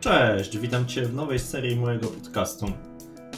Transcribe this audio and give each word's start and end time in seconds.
Cześć, 0.00 0.58
witam 0.58 0.86
Cię 0.86 1.02
w 1.02 1.14
nowej 1.14 1.38
serii 1.38 1.76
mojego 1.76 2.08
podcastu. 2.08 2.66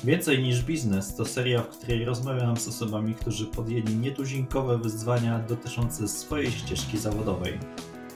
Więcej 0.04 0.42
niż 0.42 0.62
biznes 0.62 1.16
to 1.16 1.24
seria, 1.24 1.62
w 1.62 1.68
której 1.68 2.04
rozmawiam 2.04 2.56
z 2.56 2.68
osobami, 2.68 3.14
którzy 3.14 3.46
podjęli 3.46 3.96
nietuzinkowe 3.96 4.78
wyzwania 4.78 5.38
dotyczące 5.38 6.08
swojej 6.08 6.50
ścieżki 6.50 6.98
zawodowej. 6.98 7.58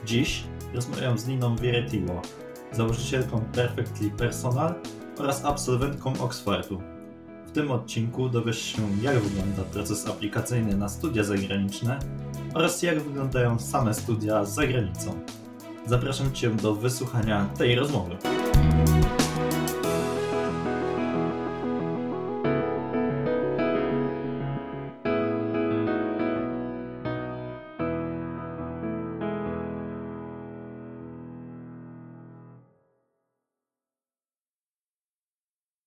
Dziś 0.05 0.43
rozmawiam 0.73 1.17
z 1.17 1.27
Niną 1.27 1.55
Wieretiło, 1.55 2.21
założycielką 2.71 3.41
Perfectly 3.53 4.09
Personal 4.09 4.75
oraz 5.17 5.45
absolwentką 5.45 6.13
Oxfordu. 6.19 6.81
W 7.47 7.51
tym 7.51 7.71
odcinku 7.71 8.29
dowiesz 8.29 8.61
się, 8.61 8.81
jak 9.01 9.19
wygląda 9.19 9.63
proces 9.63 10.07
aplikacyjny 10.07 10.77
na 10.77 10.89
studia 10.89 11.23
zagraniczne 11.23 11.99
oraz 12.53 12.83
jak 12.83 12.99
wyglądają 13.01 13.59
same 13.59 13.93
studia 13.93 14.45
za 14.45 14.67
granicą. 14.67 15.19
Zapraszam 15.87 16.33
Cię 16.33 16.49
do 16.49 16.75
wysłuchania 16.75 17.49
tej 17.57 17.75
rozmowy. 17.75 18.17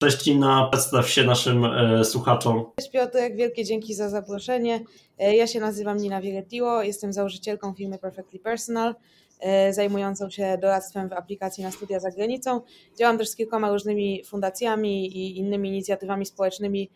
Cześć 0.02 0.28
Ina, 0.28 0.68
przedstaw 0.72 1.10
się 1.10 1.24
naszym 1.24 1.64
e, 1.64 2.04
słuchaczom. 2.04 2.64
Cześć 2.76 2.90
Piotrek, 2.90 3.36
wielkie 3.36 3.64
dzięki 3.64 3.94
za 3.94 4.08
zaproszenie. 4.08 4.84
E, 5.18 5.36
ja 5.36 5.46
się 5.46 5.60
nazywam 5.60 5.96
Nina 5.96 6.20
Wieretiło, 6.20 6.82
jestem 6.82 7.12
założycielką 7.12 7.74
firmy 7.74 7.98
Perfectly 7.98 8.38
Personal, 8.38 8.94
zajmującą 9.70 10.30
się 10.30 10.58
doradztwem 10.62 11.08
w 11.08 11.12
aplikacji 11.12 11.64
na 11.64 11.70
studia 11.70 12.00
za 12.00 12.10
granicą. 12.10 12.60
Działam 12.98 13.18
też 13.18 13.28
z 13.28 13.36
kilkoma 13.36 13.72
różnymi 13.72 14.24
fundacjami 14.24 15.16
i 15.16 15.38
innymi 15.38 15.68
inicjatywami 15.68 16.26
społecznymi 16.26 16.90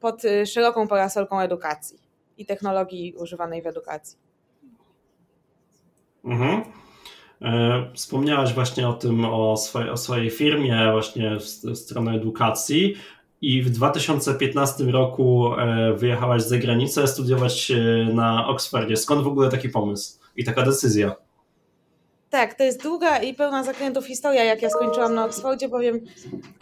pod 0.00 0.24
e, 0.24 0.46
szeroką 0.46 0.88
parasolką 0.88 1.40
edukacji 1.40 1.98
i 2.38 2.46
technologii 2.46 3.14
używanej 3.18 3.62
w 3.62 3.66
edukacji. 3.66 4.18
Mhm. 6.24 6.62
E, 7.42 7.90
wspomniałaś 7.94 8.54
właśnie 8.54 8.88
o 8.88 8.92
tym, 8.92 9.24
o 9.24 9.56
swojej, 9.56 9.90
o 9.90 9.96
swojej 9.96 10.30
firmie, 10.30 10.88
właśnie 10.92 11.38
w, 11.40 11.44
w 11.44 11.76
stronę 11.76 12.12
edukacji. 12.12 12.94
I 13.40 13.62
w 13.62 13.70
2015 13.70 14.84
roku 14.84 15.54
e, 15.54 15.92
wyjechałaś 15.92 16.42
za 16.42 16.58
granicę 16.58 17.06
studiować 17.06 17.72
na 18.14 18.48
Oxfordzie. 18.48 18.96
Skąd 18.96 19.22
w 19.22 19.26
ogóle 19.26 19.50
taki 19.50 19.68
pomysł 19.68 20.20
i 20.36 20.44
taka 20.44 20.62
decyzja? 20.62 21.25
Tak, 22.30 22.54
to 22.54 22.64
jest 22.64 22.82
długa 22.82 23.18
i 23.18 23.34
pełna 23.34 23.64
zakrętów 23.64 24.06
historia, 24.06 24.44
jak 24.44 24.62
ja 24.62 24.70
skończyłam 24.70 25.14
na 25.14 25.24
Oxfordzie, 25.24 25.68
bowiem 25.68 26.00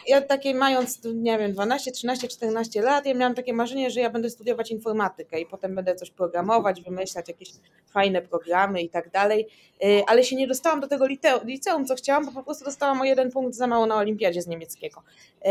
ja 0.07 0.21
takie 0.21 0.55
mając, 0.55 1.05
nie 1.15 1.39
wiem, 1.39 1.53
12, 1.53 1.93
13, 1.93 2.29
14 2.29 2.83
lat, 2.83 3.07
ja 3.07 3.15
miałam 3.15 3.35
takie 3.35 3.53
marzenie, 3.53 3.91
że 3.91 4.01
ja 4.01 4.11
będę 4.11 4.31
studiować 4.31 4.71
informatykę 4.71 5.41
i 5.41 5.47
potem 5.47 5.75
będę 5.75 5.95
coś 5.95 6.11
programować, 6.11 6.83
wymyślać 6.83 7.29
jakieś 7.29 7.49
fajne 7.87 8.23
programy 8.23 8.83
i 8.83 8.91
tak 8.91 9.11
dalej, 9.11 9.47
y, 9.85 10.03
ale 10.07 10.25
się 10.25 10.37
nie 10.37 10.47
dostałam 10.47 10.81
do 10.81 10.89
tego 10.89 11.07
liceum, 11.45 11.87
co 11.87 11.95
chciałam, 11.95 12.27
bo 12.27 12.33
po 12.33 12.43
prostu 12.43 12.65
dostałam 12.65 13.01
o 13.01 13.05
jeden 13.05 13.31
punkt 13.31 13.55
za 13.55 13.67
mało 13.67 13.87
na 13.87 13.97
olimpiadzie 13.97 14.43
z 14.43 14.47
niemieckiego. 14.47 15.03
Y, 15.47 15.51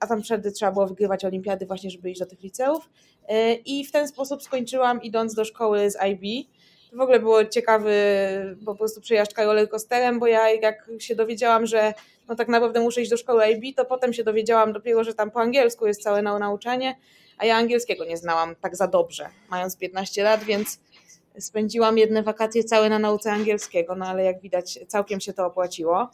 a 0.00 0.06
tam 0.06 0.22
wtedy 0.22 0.52
trzeba 0.52 0.72
było 0.72 0.86
wygrywać 0.86 1.24
olimpiady 1.24 1.66
właśnie, 1.66 1.90
żeby 1.90 2.10
iść 2.10 2.20
do 2.20 2.26
tych 2.26 2.42
liceów. 2.42 2.88
Y, 3.30 3.54
i 3.54 3.84
w 3.84 3.92
ten 3.92 4.08
sposób 4.08 4.42
skończyłam 4.42 5.02
idąc 5.02 5.34
do 5.34 5.44
szkoły 5.44 5.90
z 5.90 5.96
IB, 6.10 6.48
w 6.92 7.00
ogóle 7.00 7.20
było 7.20 7.44
ciekawy 7.44 7.94
po 8.66 8.74
prostu 8.74 9.00
przejażdżka 9.00 9.44
rollercoasterem, 9.44 10.18
bo 10.18 10.26
ja 10.26 10.50
jak 10.50 10.90
się 10.98 11.14
dowiedziałam, 11.14 11.66
że 11.66 11.94
no 12.28 12.36
tak 12.36 12.48
naprawdę 12.48 12.80
muszę 12.80 13.02
iść 13.02 13.10
do 13.10 13.16
szkoły 13.16 13.44
IB, 13.46 13.76
to 13.76 13.84
potem 13.84 14.12
się 14.12 14.24
dowiedziałam 14.24 14.72
dopiero, 14.72 15.04
że 15.04 15.14
tam 15.14 15.30
po 15.30 15.40
angielsku 15.40 15.86
jest 15.86 16.02
całe 16.02 16.22
nauczanie, 16.22 16.96
a 17.38 17.46
ja 17.46 17.56
angielskiego 17.56 18.04
nie 18.04 18.16
znałam 18.16 18.56
tak 18.56 18.76
za 18.76 18.86
dobrze, 18.86 19.28
mając 19.50 19.76
15 19.76 20.22
lat, 20.22 20.44
więc 20.44 20.78
spędziłam 21.38 21.98
jedne 21.98 22.22
wakacje 22.22 22.64
całe 22.64 22.88
na 22.88 22.98
nauce 22.98 23.32
angielskiego, 23.32 23.94
no 23.94 24.06
ale 24.06 24.24
jak 24.24 24.40
widać 24.40 24.78
całkiem 24.88 25.20
się 25.20 25.32
to 25.32 25.46
opłaciło. 25.46 26.08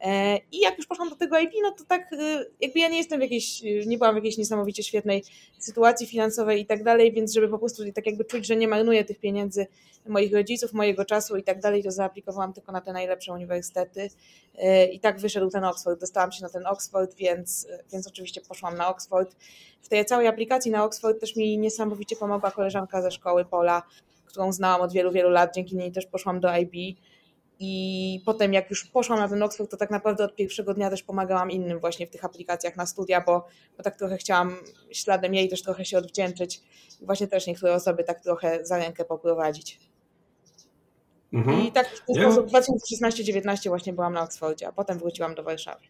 E, 0.00 0.38
I 0.52 0.60
jak 0.60 0.78
już 0.78 0.86
poszłam 0.86 1.10
do 1.10 1.16
tego 1.16 1.38
IP, 1.38 1.50
no 1.62 1.70
to 1.70 1.84
tak 1.84 2.12
e, 2.12 2.44
jakby 2.60 2.80
ja 2.80 2.88
nie 2.88 2.98
jestem 2.98 3.18
w 3.18 3.22
jakiejś, 3.22 3.62
nie 3.86 3.98
byłam 3.98 4.14
w 4.14 4.16
jakiejś 4.16 4.38
niesamowicie 4.38 4.82
świetnej 4.82 5.24
sytuacji 5.58 6.06
finansowej 6.06 6.60
i 6.60 6.66
tak 6.66 6.84
dalej, 6.84 7.12
więc 7.12 7.32
żeby 7.32 7.48
po 7.48 7.58
prostu 7.58 7.92
tak 7.92 8.06
jakby 8.06 8.24
czuć, 8.24 8.46
że 8.46 8.56
nie 8.56 8.68
marnuję 8.68 9.04
tych 9.04 9.18
pieniędzy 9.18 9.66
moich 10.06 10.34
rodziców, 10.34 10.72
mojego 10.72 11.04
czasu 11.04 11.36
i 11.36 11.42
tak 11.42 11.60
dalej, 11.60 11.82
to 11.82 11.90
zaaplikowałam 11.90 12.52
tylko 12.52 12.72
na 12.72 12.80
te 12.80 12.92
najlepsze 12.92 13.32
uniwersytety 13.32 14.10
e, 14.58 14.86
i 14.86 15.00
tak 15.00 15.20
wyszedł 15.20 15.50
ten 15.50 15.64
Oxford. 15.64 16.00
Dostałam 16.00 16.32
się 16.32 16.42
na 16.42 16.48
ten 16.48 16.66
Oxford, 16.66 17.14
więc, 17.14 17.68
więc 17.92 18.06
oczywiście 18.06 18.40
poszłam 18.40 18.76
na 18.76 18.88
Oxford. 18.88 19.36
W 19.82 19.88
tej 19.88 20.04
całej 20.04 20.26
aplikacji 20.26 20.70
na 20.70 20.84
Oxford 20.84 21.20
też 21.20 21.36
mi 21.36 21.58
niesamowicie 21.58 22.16
pomogła 22.16 22.50
koleżanka 22.50 23.02
ze 23.02 23.10
szkoły 23.10 23.44
Pola, 23.44 23.82
którą 24.24 24.52
znałam 24.52 24.80
od 24.80 24.92
wielu, 24.92 25.12
wielu 25.12 25.30
lat, 25.30 25.54
dzięki 25.54 25.76
niej 25.76 25.92
też 25.92 26.06
poszłam 26.06 26.40
do 26.40 26.56
IB 26.56 26.96
i 27.62 28.22
potem 28.24 28.52
jak 28.52 28.70
już 28.70 28.84
poszłam 28.84 29.18
na 29.18 29.28
ten 29.28 29.42
Oxford, 29.42 29.70
to 29.70 29.76
tak 29.76 29.90
naprawdę 29.90 30.24
od 30.24 30.36
pierwszego 30.36 30.74
dnia 30.74 30.90
też 30.90 31.02
pomagałam 31.02 31.50
innym 31.50 31.80
właśnie 31.80 32.06
w 32.06 32.10
tych 32.10 32.24
aplikacjach 32.24 32.76
na 32.76 32.86
studia, 32.86 33.24
bo, 33.26 33.46
bo 33.76 33.82
tak 33.82 33.98
trochę 33.98 34.16
chciałam 34.16 34.56
śladem 34.90 35.34
jej 35.34 35.48
też 35.48 35.62
trochę 35.62 35.84
się 35.84 35.98
odwdzięczyć 35.98 36.60
i 37.00 37.06
właśnie 37.06 37.26
też 37.26 37.46
niektóre 37.46 37.74
osoby 37.74 38.04
tak 38.04 38.20
trochę 38.20 38.64
za 38.64 38.78
rękę 38.78 39.04
poprowadzić. 39.04 39.80
Mhm. 41.32 41.66
I 41.66 41.72
tak 41.72 41.88
w 41.88 42.06
ten 42.06 42.16
ja... 42.16 42.32
sposób 42.32 42.50
2016-19 42.50 43.68
właśnie 43.68 43.92
byłam 43.92 44.12
na 44.12 44.22
Oxfordzie, 44.22 44.68
a 44.68 44.72
potem 44.72 44.98
wróciłam 44.98 45.34
do 45.34 45.42
Warszawy. 45.42 45.86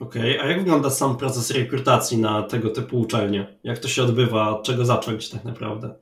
Okej, 0.00 0.36
okay. 0.36 0.46
a 0.46 0.48
jak 0.48 0.58
wygląda 0.58 0.90
sam 0.90 1.16
proces 1.16 1.50
rekrutacji 1.50 2.18
na 2.18 2.42
tego 2.42 2.70
typu 2.70 3.00
uczelnie? 3.00 3.58
Jak 3.64 3.78
to 3.78 3.88
się 3.88 4.02
odbywa? 4.02 4.58
Od 4.58 4.66
czego 4.66 4.84
zacząć 4.84 5.30
tak 5.30 5.44
naprawdę? 5.44 5.94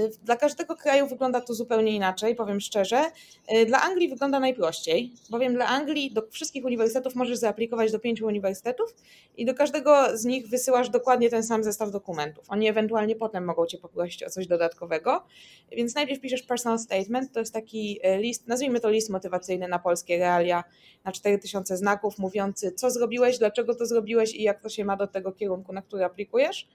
Y, 0.00 0.10
dla 0.24 0.36
każdego 0.36 0.76
kraju 0.76 1.06
wygląda 1.06 1.40
to 1.40 1.54
zupełnie 1.54 1.92
inaczej, 1.92 2.34
powiem 2.34 2.60
szczerze. 2.60 3.04
Y, 3.52 3.66
dla 3.66 3.82
Anglii 3.82 4.08
wygląda 4.08 4.40
najprościej, 4.40 5.12
bowiem 5.30 5.54
dla 5.54 5.66
Anglii 5.66 6.12
do 6.12 6.22
wszystkich 6.30 6.64
uniwersytetów 6.64 7.14
możesz 7.14 7.38
zaaplikować 7.38 7.92
do 7.92 7.98
pięciu 7.98 8.26
uniwersytetów 8.26 8.94
i 9.36 9.44
do 9.44 9.54
każdego 9.54 10.16
z 10.18 10.24
nich 10.24 10.48
wysyłasz 10.48 10.90
dokładnie 10.90 11.30
ten 11.30 11.42
sam 11.42 11.64
zestaw 11.64 11.90
dokumentów. 11.90 12.44
Oni 12.48 12.68
ewentualnie 12.68 13.16
potem 13.16 13.44
mogą 13.44 13.66
cię 13.66 13.78
poprosić 13.78 14.22
o 14.22 14.30
coś 14.30 14.46
dodatkowego. 14.46 15.24
Więc 15.72 15.94
najpierw 15.94 16.20
piszesz 16.20 16.42
personal 16.42 16.78
statement, 16.78 17.32
to 17.32 17.40
jest 17.40 17.54
taki 17.54 18.00
y, 18.06 18.18
list, 18.18 18.46
nazwijmy 18.46 18.80
to 18.80 18.90
list 18.90 19.10
motywacyjny 19.10 19.68
na 19.68 19.78
polskie 19.78 20.18
realia, 20.18 20.64
na 21.04 21.12
4000 21.12 21.76
znaków, 21.76 22.18
mówiący 22.18 22.72
co 22.72 22.90
zrobiłeś, 22.90 23.38
dlaczego 23.38 23.74
to 23.74 23.86
zrobiłeś 23.86 24.34
i 24.34 24.42
jak 24.42 24.60
to 24.60 24.68
się 24.68 24.84
ma 24.84 24.96
do 24.96 25.06
tego 25.06 25.32
kierunku, 25.32 25.72
na 25.72 25.82
który 25.82 26.04
aplikujesz. 26.04 26.68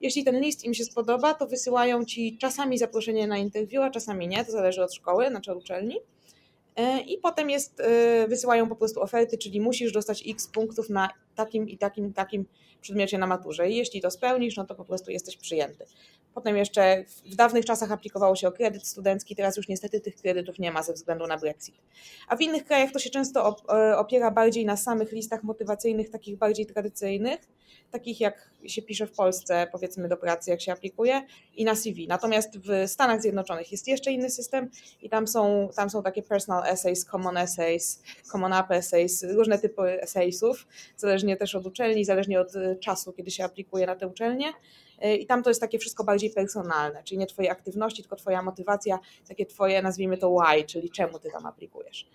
Jeśli 0.00 0.24
ten 0.24 0.40
list 0.40 0.64
im 0.64 0.74
się 0.74 0.84
spodoba, 0.84 1.34
to 1.34 1.46
wysyłają 1.46 2.04
ci 2.04 2.38
czasami 2.38 2.78
zaproszenie 2.78 3.26
na 3.26 3.38
interwiu, 3.38 3.82
a 3.82 3.90
czasami 3.90 4.28
nie, 4.28 4.44
to 4.44 4.52
zależy 4.52 4.82
od 4.82 4.94
szkoły, 4.94 5.28
znaczy 5.28 5.52
od 5.52 5.58
uczelni. 5.58 5.96
E, 6.76 7.00
I 7.00 7.18
potem 7.18 7.50
jest, 7.50 7.80
e, 7.80 8.28
wysyłają 8.28 8.68
po 8.68 8.76
prostu 8.76 9.02
oferty, 9.02 9.38
czyli 9.38 9.60
musisz 9.60 9.92
dostać 9.92 10.24
x 10.26 10.46
punktów 10.46 10.90
na 10.90 11.08
takim 11.34 11.68
i 11.68 11.78
takim 11.78 12.08
i 12.08 12.12
takim 12.12 12.44
przedmiocie 12.80 13.18
na 13.18 13.26
maturze. 13.26 13.70
I 13.70 13.76
jeśli 13.76 14.00
to 14.00 14.10
spełnisz, 14.10 14.56
no 14.56 14.64
to 14.64 14.74
po 14.74 14.84
prostu 14.84 15.10
jesteś 15.10 15.36
przyjęty. 15.36 15.84
Potem 16.38 16.56
jeszcze 16.56 17.04
w 17.24 17.34
dawnych 17.34 17.64
czasach 17.64 17.92
aplikowało 17.92 18.36
się 18.36 18.48
o 18.48 18.52
kredyt 18.52 18.86
studencki, 18.86 19.36
teraz 19.36 19.56
już 19.56 19.68
niestety 19.68 20.00
tych 20.00 20.16
kredytów 20.16 20.58
nie 20.58 20.72
ma 20.72 20.82
ze 20.82 20.92
względu 20.92 21.26
na 21.26 21.38
Brexit. 21.38 21.74
A 22.28 22.36
w 22.36 22.40
innych 22.40 22.64
krajach 22.64 22.92
to 22.92 22.98
się 22.98 23.10
często 23.10 23.56
e, 23.68 23.98
opiera 23.98 24.30
bardziej 24.30 24.66
na 24.66 24.76
samych 24.76 25.12
listach 25.12 25.42
motywacyjnych, 25.42 26.10
takich 26.10 26.38
bardziej 26.38 26.66
tradycyjnych, 26.66 27.40
takich 27.90 28.20
jak 28.20 28.50
się 28.66 28.82
pisze 28.82 29.06
w 29.06 29.12
Polsce, 29.12 29.66
powiedzmy 29.72 30.08
do 30.08 30.16
pracy, 30.16 30.50
jak 30.50 30.60
się 30.60 30.72
aplikuje, 30.72 31.22
i 31.56 31.64
na 31.64 31.74
CV. 31.74 32.08
Natomiast 32.08 32.58
w 32.58 32.88
Stanach 32.90 33.22
Zjednoczonych 33.22 33.72
jest 33.72 33.88
jeszcze 33.88 34.12
inny 34.12 34.30
system 34.30 34.70
i 35.02 35.10
tam 35.10 35.28
są, 35.28 35.68
tam 35.76 35.90
są 35.90 36.02
takie 36.02 36.22
personal 36.22 36.64
essays, 36.66 37.04
common 37.04 37.36
essays, 37.36 38.02
common 38.32 38.52
up 38.52 38.74
essays, 38.76 39.22
różne 39.22 39.58
typy 39.58 40.02
essaysów, 40.02 40.66
zależnie 40.96 41.36
też 41.36 41.54
od 41.54 41.66
uczelni, 41.66 42.04
zależnie 42.04 42.40
od 42.40 42.56
e, 42.56 42.76
czasu, 42.76 43.12
kiedy 43.12 43.30
się 43.30 43.44
aplikuje 43.44 43.86
na 43.86 43.96
tę 43.96 44.08
uczelnię. 44.08 44.52
E, 45.00 45.16
I 45.16 45.26
tam 45.26 45.42
to 45.42 45.50
jest 45.50 45.60
takie 45.60 45.78
wszystko 45.78 46.04
bardziej 46.04 46.30
personalne, 46.30 47.02
czyli 47.04 47.18
nie 47.18 47.26
Twoje 47.26 47.50
aktywności, 47.50 48.02
tylko 48.02 48.16
Twoja 48.16 48.42
motywacja, 48.42 48.98
takie 49.28 49.46
Twoje, 49.46 49.82
nazwijmy 49.82 50.18
to 50.18 50.30
why, 50.30 50.64
czyli 50.64 50.90
czemu 50.90 51.18
Ty 51.18 51.30
tam 51.30 51.46
aplikujesz. 51.46 52.08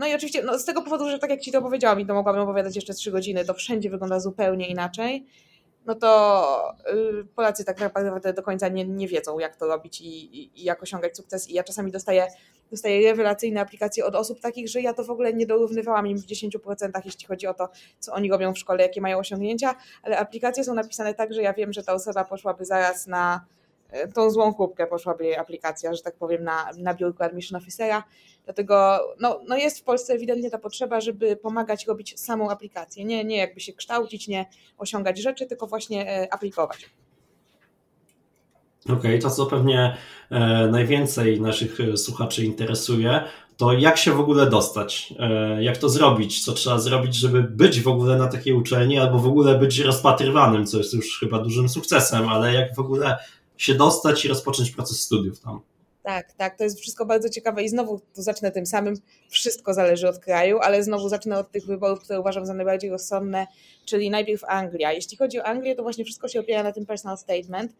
No 0.00 0.06
i 0.06 0.14
oczywiście 0.14 0.42
no 0.42 0.58
z 0.58 0.64
tego 0.64 0.82
powodu, 0.82 1.10
że 1.10 1.18
tak 1.18 1.30
jak 1.30 1.40
Ci 1.40 1.52
to 1.52 1.62
powiedziałam 1.62 2.00
i 2.00 2.06
to 2.06 2.14
mogłabym 2.14 2.42
opowiadać 2.42 2.76
jeszcze 2.76 2.94
trzy 2.94 3.10
godziny, 3.10 3.44
to 3.44 3.54
wszędzie 3.54 3.90
wygląda 3.90 4.20
zupełnie 4.20 4.68
inaczej, 4.68 5.26
no 5.88 5.94
to 5.94 6.74
y, 7.20 7.24
Polacy 7.24 7.64
tak 7.64 7.80
naprawdę 7.80 8.32
do 8.32 8.42
końca 8.42 8.68
nie, 8.68 8.84
nie 8.84 9.08
wiedzą, 9.08 9.38
jak 9.38 9.56
to 9.56 9.66
robić 9.66 10.00
i, 10.00 10.60
i 10.60 10.64
jak 10.64 10.82
osiągać 10.82 11.16
sukces. 11.16 11.50
I 11.50 11.54
ja 11.54 11.64
czasami 11.64 11.92
dostaję, 11.92 12.26
dostaję 12.70 13.10
rewelacyjne 13.10 13.60
aplikacje 13.60 14.04
od 14.04 14.14
osób 14.14 14.40
takich, 14.40 14.68
że 14.68 14.80
ja 14.80 14.94
to 14.94 15.04
w 15.04 15.10
ogóle 15.10 15.34
nie 15.34 15.46
dorównywałam 15.46 16.06
im 16.06 16.18
w 16.18 16.26
10%, 16.26 16.90
jeśli 17.04 17.26
chodzi 17.26 17.46
o 17.46 17.54
to, 17.54 17.68
co 17.98 18.12
oni 18.12 18.30
robią 18.30 18.54
w 18.54 18.58
szkole, 18.58 18.82
jakie 18.82 19.00
mają 19.00 19.18
osiągnięcia, 19.18 19.74
ale 20.02 20.18
aplikacje 20.18 20.64
są 20.64 20.74
napisane 20.74 21.14
tak, 21.14 21.34
że 21.34 21.42
ja 21.42 21.52
wiem, 21.52 21.72
że 21.72 21.82
ta 21.82 21.92
osoba 21.92 22.24
poszłaby 22.24 22.64
zaraz 22.64 23.06
na 23.06 23.44
e, 23.90 24.08
tą 24.08 24.30
złą 24.30 24.54
kubkę 24.54 24.86
poszłaby 24.86 25.24
jej 25.24 25.36
aplikacja, 25.36 25.94
że 25.94 26.02
tak 26.02 26.14
powiem, 26.14 26.44
na, 26.44 26.70
na 26.78 26.94
biurku 26.94 27.22
admission 27.22 27.56
officera. 27.60 28.04
Dlatego 28.44 29.00
no, 29.20 29.40
no 29.48 29.56
jest 29.56 29.78
w 29.78 29.82
Polsce 29.82 30.14
ewidentnie 30.14 30.50
ta 30.50 30.58
potrzeba, 30.58 31.00
żeby 31.00 31.36
pomagać 31.36 31.86
robić 31.86 32.20
samą 32.20 32.50
aplikację. 32.50 33.04
Nie, 33.04 33.24
nie 33.24 33.36
jakby 33.36 33.60
się 33.60 33.72
kształcić, 33.72 34.28
nie 34.28 34.46
osiągać 34.78 35.18
rzeczy, 35.18 35.46
tylko 35.46 35.66
właśnie 35.66 36.10
e, 36.10 36.32
aplikować. 36.32 36.90
Okej, 38.88 38.98
okay, 38.98 39.18
to 39.18 39.30
co 39.30 39.46
pewnie 39.46 39.96
e, 40.30 40.66
najwięcej 40.66 41.40
naszych 41.40 41.80
e, 41.80 41.96
słuchaczy 41.96 42.44
interesuje, 42.44 43.20
to 43.56 43.72
jak 43.72 43.96
się 43.96 44.12
w 44.12 44.20
ogóle 44.20 44.50
dostać? 44.50 45.14
E, 45.18 45.62
jak 45.62 45.76
to 45.76 45.88
zrobić? 45.88 46.44
Co 46.44 46.52
trzeba 46.52 46.78
zrobić, 46.78 47.14
żeby 47.14 47.42
być 47.42 47.80
w 47.80 47.88
ogóle 47.88 48.16
na 48.16 48.26
takiej 48.26 48.52
uczelni, 48.52 48.98
albo 48.98 49.18
w 49.18 49.26
ogóle 49.26 49.58
być 49.58 49.78
rozpatrywanym, 49.78 50.66
co 50.66 50.78
jest 50.78 50.94
już 50.94 51.20
chyba 51.20 51.38
dużym 51.38 51.68
sukcesem, 51.68 52.28
ale 52.28 52.54
jak 52.54 52.74
w 52.74 52.78
ogóle 52.78 53.16
się 53.56 53.74
dostać 53.74 54.24
i 54.24 54.28
rozpocząć 54.28 54.70
proces 54.70 55.00
studiów 55.00 55.40
tam? 55.40 55.60
Tak, 56.02 56.32
tak, 56.32 56.58
to 56.58 56.64
jest 56.64 56.80
wszystko 56.80 57.06
bardzo 57.06 57.28
ciekawe 57.28 57.62
i 57.62 57.68
znowu 57.68 58.00
tu 58.14 58.22
zacznę 58.22 58.50
tym 58.50 58.66
samym. 58.66 58.94
Wszystko 59.28 59.74
zależy 59.74 60.08
od 60.08 60.18
kraju, 60.18 60.58
ale 60.58 60.82
znowu 60.82 61.08
zacznę 61.08 61.38
od 61.38 61.50
tych 61.50 61.66
wyborów, 61.66 62.00
które 62.00 62.20
uważam 62.20 62.46
za 62.46 62.54
najbardziej 62.54 62.90
rozsądne, 62.90 63.46
czyli 63.84 64.10
najpierw 64.10 64.44
Anglia. 64.44 64.92
Jeśli 64.92 65.16
chodzi 65.16 65.40
o 65.40 65.44
Anglię, 65.44 65.74
to 65.74 65.82
właśnie 65.82 66.04
wszystko 66.04 66.28
się 66.28 66.40
opiera 66.40 66.62
na 66.62 66.72
tym 66.72 66.86
personal 66.86 67.18
statement. 67.18 67.72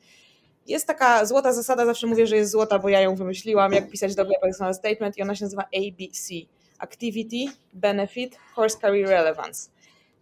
Jest 0.69 0.87
taka 0.87 1.27
złota 1.27 1.53
zasada, 1.53 1.87
zawsze 1.87 2.07
mówię, 2.07 2.27
że 2.27 2.37
jest 2.37 2.51
złota, 2.51 2.79
bo 2.79 2.89
ja 2.89 3.01
ją 3.01 3.17
wymyśliłam, 3.17 3.73
jak 3.73 3.91
pisać 3.91 4.15
dobry 4.15 4.35
personal 4.43 4.75
statement 4.75 5.19
i 5.19 5.23
ona 5.23 5.35
się 5.35 5.45
nazywa 5.45 5.63
ABC. 5.63 6.35
Activity, 6.79 7.53
Benefit, 7.73 8.37
Course 8.57 8.79
Career 8.81 9.09
Relevance. 9.09 9.71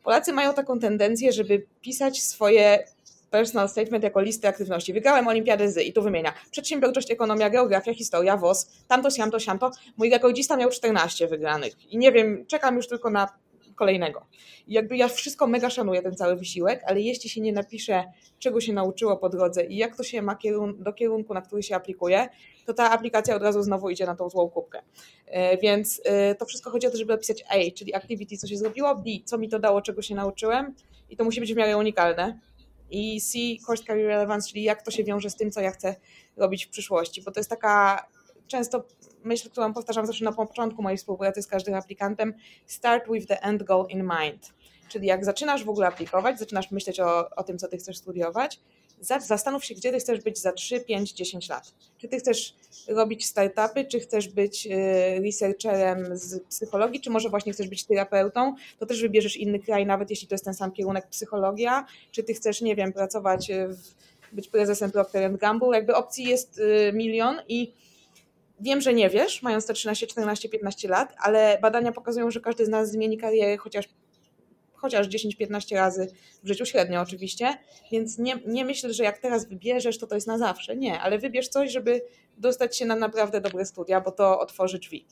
Polacy 0.05 0.33
mają 0.33 0.55
taką 0.55 0.79
tendencję, 0.79 1.33
żeby 1.33 1.67
pisać 1.81 2.23
swoje 2.23 2.85
personal 3.31 3.69
statement 3.69 4.05
jako 4.05 4.21
listę 4.21 4.49
aktywności. 4.49 4.93
Wygrałem 4.93 5.29
olimpiadę 5.29 5.71
z 5.73 5.79
i 5.79 5.93
tu 5.93 6.03
wymienia 6.03 6.33
przedsiębiorczość, 6.51 7.11
ekonomia, 7.11 7.51
geografia, 7.51 7.95
historia, 7.95 8.37
WOS, 8.37 8.67
tamto, 8.89 9.11
siamto, 9.11 9.41
siamto. 9.41 9.71
Mój 9.97 10.11
rekordzista 10.11 10.57
miał 10.57 10.71
14 10.71 11.29
wygranych 11.29 11.93
i 11.93 11.99
nie 11.99 12.13
wiem, 12.13 12.47
czekam 12.47 12.77
już 12.77 12.89
tylko 12.89 13.11
na 13.11 13.29
kolejnego. 13.77 14.27
I 14.67 14.73
jakby 14.73 14.97
ja 14.97 15.09
wszystko 15.09 15.47
mega 15.47 15.71
szanuję, 15.71 16.03
ten 16.03 16.15
cały 16.15 16.37
wysiłek, 16.37 16.83
ale 16.87 17.01
jeśli 17.01 17.31
się 17.31 17.41
nie 17.41 17.53
napisze, 17.53 18.05
czego 18.39 18.61
się 18.61 18.73
nauczyło 18.73 19.17
po 19.17 19.29
drodze 19.29 19.65
i 19.65 19.77
jak 19.77 19.97
to 19.97 20.03
się 20.03 20.23
ma 20.23 20.37
kierun 20.37 20.83
do 20.83 20.93
kierunku, 20.93 21.35
na 21.35 21.43
który 21.43 21.63
się 21.63 21.77
aplikuje, 21.77 22.29
to 22.67 22.75
ta 22.75 22.91
aplikacja 22.91 23.37
od 23.37 23.43
razu 23.43 23.63
znowu 23.63 23.91
idzie 23.91 24.07
na 24.07 24.17
tą 24.17 24.31
złą 24.31 24.49
kubkę. 24.49 24.83
E, 25.27 25.59
więc 25.59 26.01
e, 26.05 26.35
to 26.35 26.47
wszystko 26.47 26.71
chodzi 26.71 26.87
o 26.87 26.91
to, 26.91 26.97
żeby 26.97 27.13
napisać 27.13 27.45
A, 27.49 27.71
czyli 27.75 27.95
activity, 27.95 28.37
co 28.37 28.47
się 28.47 28.57
zrobiło, 28.57 28.95
B, 28.95 29.03
co 29.25 29.39
mi 29.39 29.49
to 29.49 29.59
dało, 29.59 29.83
czego 29.83 30.03
się 30.03 30.15
nauczyłem 30.15 30.75
i 31.11 31.17
to 31.17 31.25
musi 31.25 31.41
być 31.41 31.55
w 31.55 31.57
miarę 31.57 31.77
unikalne. 31.77 32.41
I 32.91 33.21
C, 33.21 33.39
course 33.67 33.85
career 33.85 34.07
relevance, 34.07 34.49
czyli 34.49 34.63
jak 34.63 34.83
to 34.83 34.91
się 34.91 35.05
wiąże 35.05 35.31
z 35.31 35.37
tym, 35.37 35.51
co 35.51 35.61
ja 35.61 35.71
chcę 35.71 35.97
robić 36.37 36.67
w 36.67 36.69
przyszłości, 36.69 37.23
bo 37.23 37.31
to 37.31 37.41
jest 37.41 37.51
taka 37.51 38.07
często 38.47 38.85
myśl, 39.25 39.51
którą 39.51 39.75
powtarzam 39.75 40.07
zawsze 40.07 40.25
na 40.25 40.33
początku 40.33 40.83
mojej 40.83 40.99
współpracy 40.99 41.43
z 41.43 41.47
każdym 41.47 41.75
aplikantem, 41.75 42.35
start 42.67 43.05
with 43.13 43.27
the 43.27 43.43
end 43.43 43.63
goal 43.63 43.87
in 43.89 44.03
mind. 44.03 44.53
Czyli 44.89 45.07
jak 45.07 45.25
zaczynasz 45.25 45.65
w 45.65 45.69
ogóle 45.69 45.87
aplikować, 45.87 46.39
zaczynasz 46.39 46.71
myśleć 46.71 47.01
o, 47.01 47.31
o 47.31 47.43
tym, 47.43 47.59
co 47.59 47.69
ty 47.69 47.77
chcesz 47.77 47.97
studiować, 47.97 48.61
zastanów 49.01 49.65
się, 49.65 49.75
gdzie 49.75 49.93
ty 49.93 49.99
chcesz 49.99 50.21
być 50.21 50.39
za 50.39 50.53
3, 50.53 50.81
5, 50.81 51.13
10 51.13 51.49
lat. 51.49 51.75
Czy 51.99 52.09
ty 52.09 52.19
chcesz 52.19 52.55
robić 52.89 53.27
startupy, 53.27 53.85
czy 53.85 54.01
chcesz 54.01 54.29
być 54.29 54.67
y, 54.67 54.71
researcherem 55.25 56.19
z 56.19 56.41
psychologii, 56.41 57.01
czy 57.01 57.11
może 57.11 57.31
właśnie 57.31 57.53
chcesz 57.53 57.69
być 57.69 57.85
terapeutą, 57.85 58.55
to 58.79 58.87
też 58.87 59.03
wybierzesz 59.03 59.37
inny 59.37 59.59
kraj, 59.59 59.87
nawet 59.87 60.11
jeśli 60.11 60.29
to 60.29 60.35
jest 60.35 60.45
ten 60.45 60.55
sam 60.55 60.73
kierunek 60.73 61.07
psychologia, 61.07 61.87
czy 62.11 62.23
ty 62.23 62.35
chcesz, 62.35 62.61
nie 62.61 62.77
wiem, 62.77 62.93
pracować, 62.93 63.51
w, 63.69 64.35
być 64.35 64.49
prezesem 64.49 64.91
Procter 64.91 65.39
Gamble, 65.39 65.69
jakby 65.73 65.95
opcji 65.95 66.25
jest 66.25 66.59
y, 66.59 66.93
milion 66.95 67.37
i 67.49 67.73
Wiem, 68.61 68.81
że 68.81 68.95
nie 68.95 69.11
wiesz, 69.11 69.43
mając 69.43 69.67
te 69.67 69.75
13, 69.75 70.07
14, 70.07 70.49
15 70.49 70.89
lat, 70.89 71.15
ale 71.19 71.59
badania 71.63 71.93
pokazują, 71.93 72.31
że 72.31 72.41
każdy 72.41 72.67
z 72.67 72.69
nas 72.69 72.91
zmieni 72.91 73.19
karierę 73.19 73.57
chociaż, 73.57 73.89
chociaż 74.75 75.09
10-15 75.09 75.77
razy 75.77 76.09
w 76.43 76.49
życiu, 76.49 76.67
średnio 76.67 77.01
oczywiście, 77.01 77.59
więc 77.93 78.19
nie, 78.19 78.39
nie 78.47 78.65
myślę, 78.65 78.93
że 78.93 79.05
jak 79.05 79.19
teraz 79.19 79.49
wybierzesz, 79.49 79.99
to 79.99 80.07
to 80.07 80.15
jest 80.15 80.27
na 80.27 80.39
zawsze. 80.39 80.77
Nie, 80.77 81.01
ale 81.01 81.19
wybierz 81.19 81.49
coś, 81.49 81.73
żeby 81.73 82.03
dostać 82.39 82.77
się 82.77 82.87
na 82.87 82.97
naprawdę 82.97 83.41
dobre 83.41 83.65
studia, 83.65 84.01
bo 84.01 84.11
to 84.11 84.41
otworzy 84.41 84.79
drzwi. 84.79 85.07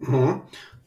Mhm 0.00 0.40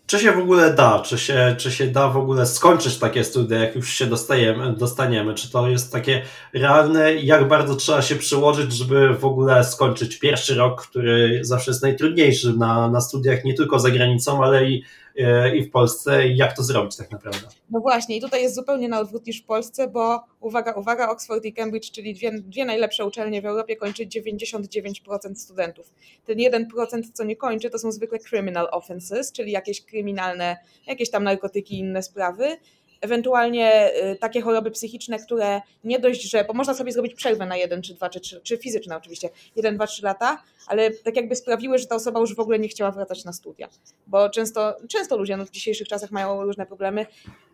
czy 0.06 0.20
się 0.20 0.32
w 0.32 0.40
ogóle 0.40 0.74
da, 0.74 1.00
czy 1.00 1.18
się, 1.18 1.56
czy 1.58 1.72
się 1.72 1.88
da 1.88 2.10
w 2.10 2.18
ogóle 2.18 2.46
skończyć 2.46 2.98
takie 2.98 3.24
studia, 3.24 3.60
jak 3.60 3.76
już 3.76 3.90
się 3.90 4.06
dostajemy, 4.06 4.74
dostaniemy, 4.74 5.34
czy 5.34 5.52
to 5.52 5.70
jest 5.70 5.92
takie 5.92 6.22
realne, 6.54 7.14
jak 7.14 7.48
bardzo 7.48 7.76
trzeba 7.76 8.02
się 8.02 8.16
przyłożyć, 8.16 8.74
żeby 8.74 9.14
w 9.14 9.26
ogóle 9.26 9.64
skończyć 9.64 10.20
pierwszy 10.20 10.56
rok, 10.56 10.88
który 10.88 11.40
zawsze 11.42 11.72
jest 11.72 11.84
najtrudniejszy 11.84 12.54
na, 12.54 12.90
na 12.90 13.02
studiach, 13.02 13.44
nie 13.44 13.54
tylko 13.54 13.80
za 13.80 13.92
granicą, 13.92 14.44
ale 14.44 14.70
i 14.70 14.84
i 15.56 15.64
w 15.64 15.72
Polsce 15.72 16.28
jak 16.28 16.56
to 16.56 16.64
zrobić 16.64 16.98
tak 16.98 17.12
naprawdę. 17.12 17.48
No 17.70 17.80
właśnie 17.80 18.18
i 18.18 18.22
tutaj 18.22 18.42
jest 18.42 18.56
zupełnie 18.56 18.90
na 18.90 19.00
odwrót 19.00 19.28
niż 19.28 19.42
w 19.42 19.46
Polsce, 19.46 19.88
bo 19.88 20.24
uwaga, 20.40 20.74
uwaga, 20.74 21.10
Oxford 21.10 21.46
i 21.46 21.54
Cambridge, 21.54 21.92
czyli 21.92 22.14
dwie, 22.14 22.32
dwie 22.32 22.66
najlepsze 22.66 23.06
uczelnie 23.06 23.42
w 23.42 23.46
Europie 23.46 23.76
kończy 23.76 24.06
99% 24.06 25.36
studentów. 25.36 25.94
Ten 26.26 26.38
1%, 26.38 26.66
co 27.14 27.24
nie 27.24 27.36
kończy, 27.36 27.70
to 27.70 27.80
są 27.80 27.92
zwykle 27.92 28.20
criminal 28.20 28.68
offenses, 28.72 29.32
czyli 29.32 29.52
jakieś 29.52 29.82
kryminalne, 29.82 30.58
jakieś 30.88 31.10
tam 31.10 31.24
narkotyki 31.24 31.76
i 31.76 31.80
inne 31.80 32.04
sprawy, 32.04 32.58
ewentualnie 33.04 33.92
y, 34.12 34.16
takie 34.16 34.42
choroby 34.42 34.72
psychiczne, 34.72 35.20
które 35.20 35.62
nie 35.84 36.00
dość, 36.00 36.22
że, 36.22 36.44
bo 36.44 36.54
można 36.54 36.74
sobie 36.74 36.92
zrobić 36.92 37.14
przerwę 37.14 37.46
na 37.46 37.58
jeden, 37.58 37.82
czy 37.82 37.94
dwa, 37.94 38.10
czy 38.10 38.20
trzy, 38.20 38.42
czy 38.44 38.58
fizyczne 38.58 38.98
oczywiście, 38.98 39.30
jeden, 39.56 39.76
dwa, 39.76 39.88
trzy 39.88 40.04
lata, 40.04 40.44
ale 40.68 40.92
tak 40.92 41.16
jakby 41.16 41.36
sprawiły, 41.36 41.78
że 41.78 41.88
ta 41.88 41.96
osoba 41.96 42.20
już 42.20 42.36
w 42.36 42.40
ogóle 42.40 42.60
nie 42.60 42.68
chciała 42.68 42.92
wracać 42.92 43.26
na 43.26 43.34
studia. 43.34 43.70
Bo 44.08 44.30
często, 44.30 44.78
często 44.90 45.18
ludzie 45.18 45.38
no, 45.38 45.46
w 45.46 45.52
dzisiejszych 45.52 45.88
czasach 45.88 46.12
mają 46.12 46.44
różne 46.44 46.66
problemy 46.66 47.06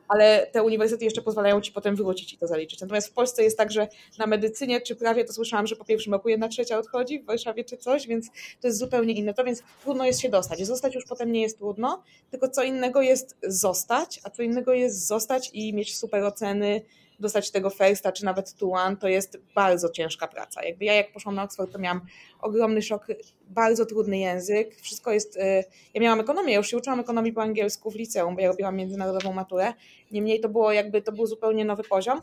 ale 0.09 0.47
te 0.51 0.63
uniwersytety 0.63 1.05
jeszcze 1.05 1.21
pozwalają 1.21 1.61
ci 1.61 1.71
potem 1.71 1.95
wrócić 1.95 2.33
i 2.33 2.37
to 2.37 2.47
zaliczyć. 2.47 2.81
Natomiast 2.81 3.07
w 3.07 3.11
Polsce 3.11 3.43
jest 3.43 3.57
tak, 3.57 3.71
że 3.71 3.87
na 4.17 4.27
medycynie 4.27 4.81
czy 4.81 4.95
prawie 4.95 5.25
to 5.25 5.33
słyszałam, 5.33 5.67
że 5.67 5.75
po 5.75 5.85
pierwszym 5.85 6.13
roku 6.13 6.29
jedna 6.29 6.47
trzecia 6.47 6.77
odchodzi, 6.77 7.19
w 7.19 7.25
Warszawie 7.25 7.63
czy 7.63 7.77
coś, 7.77 8.07
więc 8.07 8.27
to 8.61 8.67
jest 8.67 8.79
zupełnie 8.79 9.13
inne. 9.13 9.33
To 9.33 9.43
więc 9.43 9.63
trudno 9.83 10.05
jest 10.05 10.19
się 10.19 10.29
dostać. 10.29 10.65
Zostać 10.65 10.95
już 10.95 11.05
potem 11.05 11.31
nie 11.31 11.41
jest 11.41 11.57
trudno, 11.57 12.03
tylko 12.31 12.49
co 12.49 12.63
innego 12.63 13.01
jest 13.01 13.37
zostać, 13.43 14.19
a 14.23 14.29
co 14.29 14.43
innego 14.43 14.73
jest 14.73 15.07
zostać 15.07 15.49
i 15.53 15.73
mieć 15.73 15.97
super 15.97 16.23
oceny, 16.23 16.81
dostać 17.19 17.51
tego 17.51 17.69
firsta, 17.69 18.11
czy 18.11 18.25
nawet 18.25 18.53
tuan, 18.53 18.97
to 18.97 19.07
jest 19.07 19.37
bardzo 19.55 19.89
ciężka 19.89 20.27
praca. 20.27 20.63
Jakby 20.63 20.85
ja 20.85 20.93
jak 20.93 21.11
poszłam 21.11 21.35
na 21.35 21.43
Oxford, 21.43 21.71
to 21.71 21.79
miałam 21.79 22.01
ogromny 22.41 22.81
szok, 22.81 23.07
bardzo 23.49 23.85
trudny 23.85 24.17
język, 24.17 24.75
wszystko 24.75 25.11
jest, 25.11 25.37
y, 25.37 25.63
ja 25.93 26.01
miałam 26.01 26.19
ekonomię, 26.19 26.55
już 26.55 26.67
się 26.67 26.77
uczyłam 26.77 26.99
ekonomii 26.99 27.33
po 27.33 27.41
angielsku 27.41 27.91
w 27.91 27.95
liceum, 27.95 28.35
bo 28.35 28.41
ja 28.41 28.47
robiłam 28.47 28.75
międzynarodową 28.75 29.33
maturę, 29.33 29.73
niemniej 30.11 30.39
to 30.39 30.49
było 30.49 30.71
jakby, 30.71 31.01
to 31.01 31.11
był 31.11 31.27
zupełnie 31.27 31.65
nowy 31.65 31.83
poziom. 31.83 32.21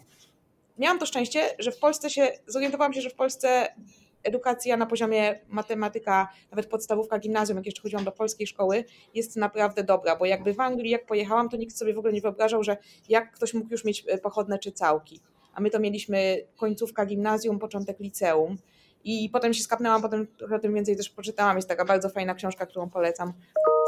Miałam 0.78 0.98
to 0.98 1.06
szczęście, 1.06 1.50
że 1.58 1.72
w 1.72 1.78
Polsce 1.78 2.10
się, 2.10 2.32
zorientowałam 2.46 2.92
się, 2.92 3.00
że 3.00 3.10
w 3.10 3.14
Polsce 3.14 3.68
edukacja 4.22 4.76
na 4.76 4.86
poziomie 4.86 5.40
matematyka, 5.48 6.28
nawet 6.50 6.66
podstawówka, 6.66 7.18
gimnazjum, 7.18 7.56
jak 7.56 7.66
jeszcze 7.66 7.82
chodziłam 7.82 8.04
do 8.04 8.12
polskiej 8.12 8.46
szkoły, 8.46 8.84
jest 9.14 9.36
naprawdę 9.36 9.84
dobra, 9.84 10.16
bo 10.16 10.26
jakby 10.26 10.54
w 10.54 10.60
Anglii, 10.60 10.90
jak 10.90 11.06
pojechałam, 11.06 11.48
to 11.48 11.56
nikt 11.56 11.76
sobie 11.76 11.94
w 11.94 11.98
ogóle 11.98 12.12
nie 12.12 12.20
wyobrażał, 12.20 12.62
że 12.62 12.76
jak 13.08 13.32
ktoś 13.32 13.54
mógł 13.54 13.70
już 13.70 13.84
mieć 13.84 14.04
e, 14.08 14.18
pochodne 14.18 14.58
czy 14.58 14.72
całki. 14.72 15.20
A 15.54 15.60
my 15.60 15.70
to 15.70 15.78
mieliśmy 15.78 16.46
końcówka 16.56 17.06
gimnazjum, 17.06 17.58
początek 17.58 18.00
liceum. 18.00 18.56
I 19.04 19.30
potem 19.32 19.54
się 19.54 19.62
skapnęłam, 19.62 20.02
potem 20.02 20.26
trochę 20.26 20.56
o 20.56 20.58
tym 20.58 20.74
więcej 20.74 20.96
też 20.96 21.10
poczytałam. 21.10 21.56
Jest 21.56 21.68
taka 21.68 21.84
bardzo 21.84 22.08
fajna 22.08 22.34
książka, 22.34 22.66
którą 22.66 22.90
polecam, 22.90 23.32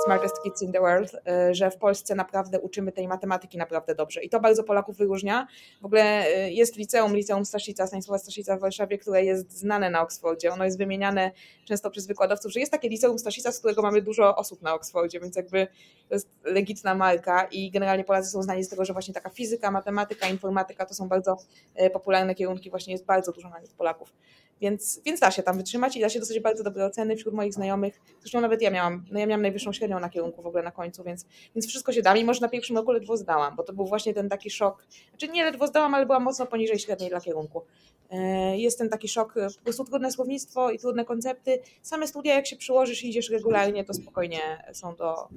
Smartest 0.05 0.43
Kids 0.43 0.63
in 0.63 0.73
the 0.73 0.81
World, 0.81 1.15
y, 1.15 1.55
że 1.55 1.71
w 1.71 1.77
Polsce 1.77 2.15
naprawdę 2.15 2.61
uczymy 2.61 2.93
tej 2.93 3.09
matematyki 3.09 3.59
naprawdę 3.59 3.95
dobrze. 3.95 4.23
I 4.23 4.29
to 4.29 4.41
bardzo 4.41 4.65
Polaków 4.65 4.97
wyróżnia. 4.97 5.47
W 5.83 5.85
ogóle 5.85 6.27
y, 6.27 6.51
jest 6.51 6.77
liceum, 6.77 7.17
liceum 7.17 7.45
Staszica, 7.45 7.87
Stanisława 7.87 8.19
Staszica 8.19 8.57
w 8.57 8.61
Warszawie, 8.61 8.99
które 8.99 9.25
jest 9.25 9.53
znane 9.53 9.91
na 9.91 10.03
Oksfordzie. 10.03 10.53
Ono 10.53 10.65
jest 10.65 10.79
wymieniane 10.79 11.31
często 11.65 11.91
przez 11.91 12.07
wykładowców, 12.07 12.53
że 12.53 12.61
jest 12.61 12.73
takie 12.73 12.89
liceum 12.89 13.19
Staszica, 13.19 13.53
z 13.53 13.59
którego 13.59 13.83
mamy 13.83 14.03
dużo 14.03 14.37
osób 14.37 14.63
na 14.63 14.75
Oksfordzie, 14.75 15.21
więc 15.21 15.37
jakby 15.37 15.67
to 16.09 16.15
jest 16.15 16.29
legitna 16.45 16.95
marka 16.95 17.45
i 17.45 17.71
generalnie 17.71 18.05
Polacy 18.05 18.31
są 18.31 18.43
znani 18.43 18.65
z 18.65 18.69
tego, 18.69 18.85
że 18.85 18.93
właśnie 18.93 19.15
taka 19.15 19.31
fizyka, 19.31 19.71
matematyka, 19.71 20.29
informatyka 20.29 20.87
to 20.87 20.95
są 20.95 21.09
bardzo 21.09 21.37
y, 21.83 21.91
popularne 21.91 22.35
kierunki, 22.35 22.71
właśnie 22.71 22.93
jest 22.93 23.05
bardzo 23.05 23.33
dużo 23.33 23.49
na 23.49 23.59
nich 23.61 23.73
Polaków. 23.73 24.13
Więc, 24.61 25.01
więc 25.05 25.21
da 25.21 25.31
się 25.31 25.43
tam 25.43 25.57
wytrzymać 25.57 25.97
i 25.97 26.01
da 26.01 26.09
się 26.09 26.19
dostać 26.19 26.41
bardzo 26.41 26.65
dobre 26.65 26.87
oceny 26.87 27.17
wśród 27.17 27.35
moich 27.35 27.55
znajomych. 27.55 28.01
Zresztą 28.21 28.41
nawet 28.41 28.63
ja 28.63 28.71
miałam, 28.71 29.05
no 29.11 29.19
ja 29.19 29.27
miałam 29.27 29.43
najwyższą 29.43 29.73
średnią 29.73 30.01
na 30.01 30.09
kierunku 30.09 30.43
w 30.43 30.47
ogóle 30.47 30.63
na 30.63 30.71
końcu, 30.71 31.05
więc, 31.05 31.27
więc 31.55 31.67
wszystko 31.67 31.93
się 31.93 32.03
da. 32.03 32.15
Mimo, 32.15 32.35
że 32.35 32.41
na 32.41 32.49
pierwszym 32.49 32.77
roku 32.77 32.93
ledwo 32.93 33.17
zdałam, 33.17 33.57
bo 33.57 33.63
to 33.63 33.73
był 33.73 33.87
właśnie 33.87 34.15
ten 34.15 34.29
taki 34.29 34.51
szok. 34.51 34.87
Znaczy 35.11 35.29
nie 35.29 35.45
ledwo 35.45 35.67
zdałam, 35.67 35.95
ale 35.95 36.07
byłam 36.07 36.23
mocno 36.23 36.47
poniżej 36.47 36.79
średniej 36.79 37.11
dla 37.11 37.21
kierunku. 37.21 37.63
E, 38.11 38.59
jest 38.59 38.79
ten 38.79 38.89
taki 38.89 39.09
szok, 39.09 39.35
po 39.59 39.65
prostu 39.65 39.85
trudne 39.85 40.13
słownictwo 40.13 40.71
i 40.71 40.79
trudne 40.79 41.05
koncepty. 41.05 41.59
Same 41.83 42.07
studia, 42.07 42.35
jak 42.35 42.47
się 42.47 42.57
przyłożysz 42.57 43.05
i 43.05 43.09
idziesz 43.09 43.31
regularnie, 43.31 43.85
to 43.85 43.95
spokojnie 43.95 44.41
są 44.73 44.95
do, 44.95 45.29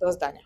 do 0.00 0.12
zdania. 0.12 0.40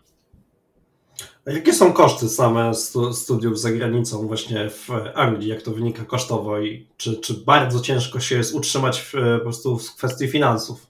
Jakie 1.47 1.73
są 1.73 1.93
koszty 1.93 2.29
same 2.29 2.71
studiów 3.13 3.59
za 3.59 3.71
granicą 3.71 4.27
właśnie 4.27 4.69
w 4.69 4.89
Anglii? 5.15 5.49
Jak 5.49 5.61
to 5.61 5.71
wynika 5.71 6.05
kosztowo 6.05 6.59
i 6.59 6.87
czy, 6.97 7.17
czy 7.17 7.33
bardzo 7.33 7.79
ciężko 7.79 8.19
się 8.19 8.35
jest 8.35 8.55
utrzymać 8.55 9.01
w, 9.01 9.11
po 9.11 9.43
prostu 9.43 9.77
w 9.77 9.95
kwestii 9.95 10.27
finansów? 10.27 10.87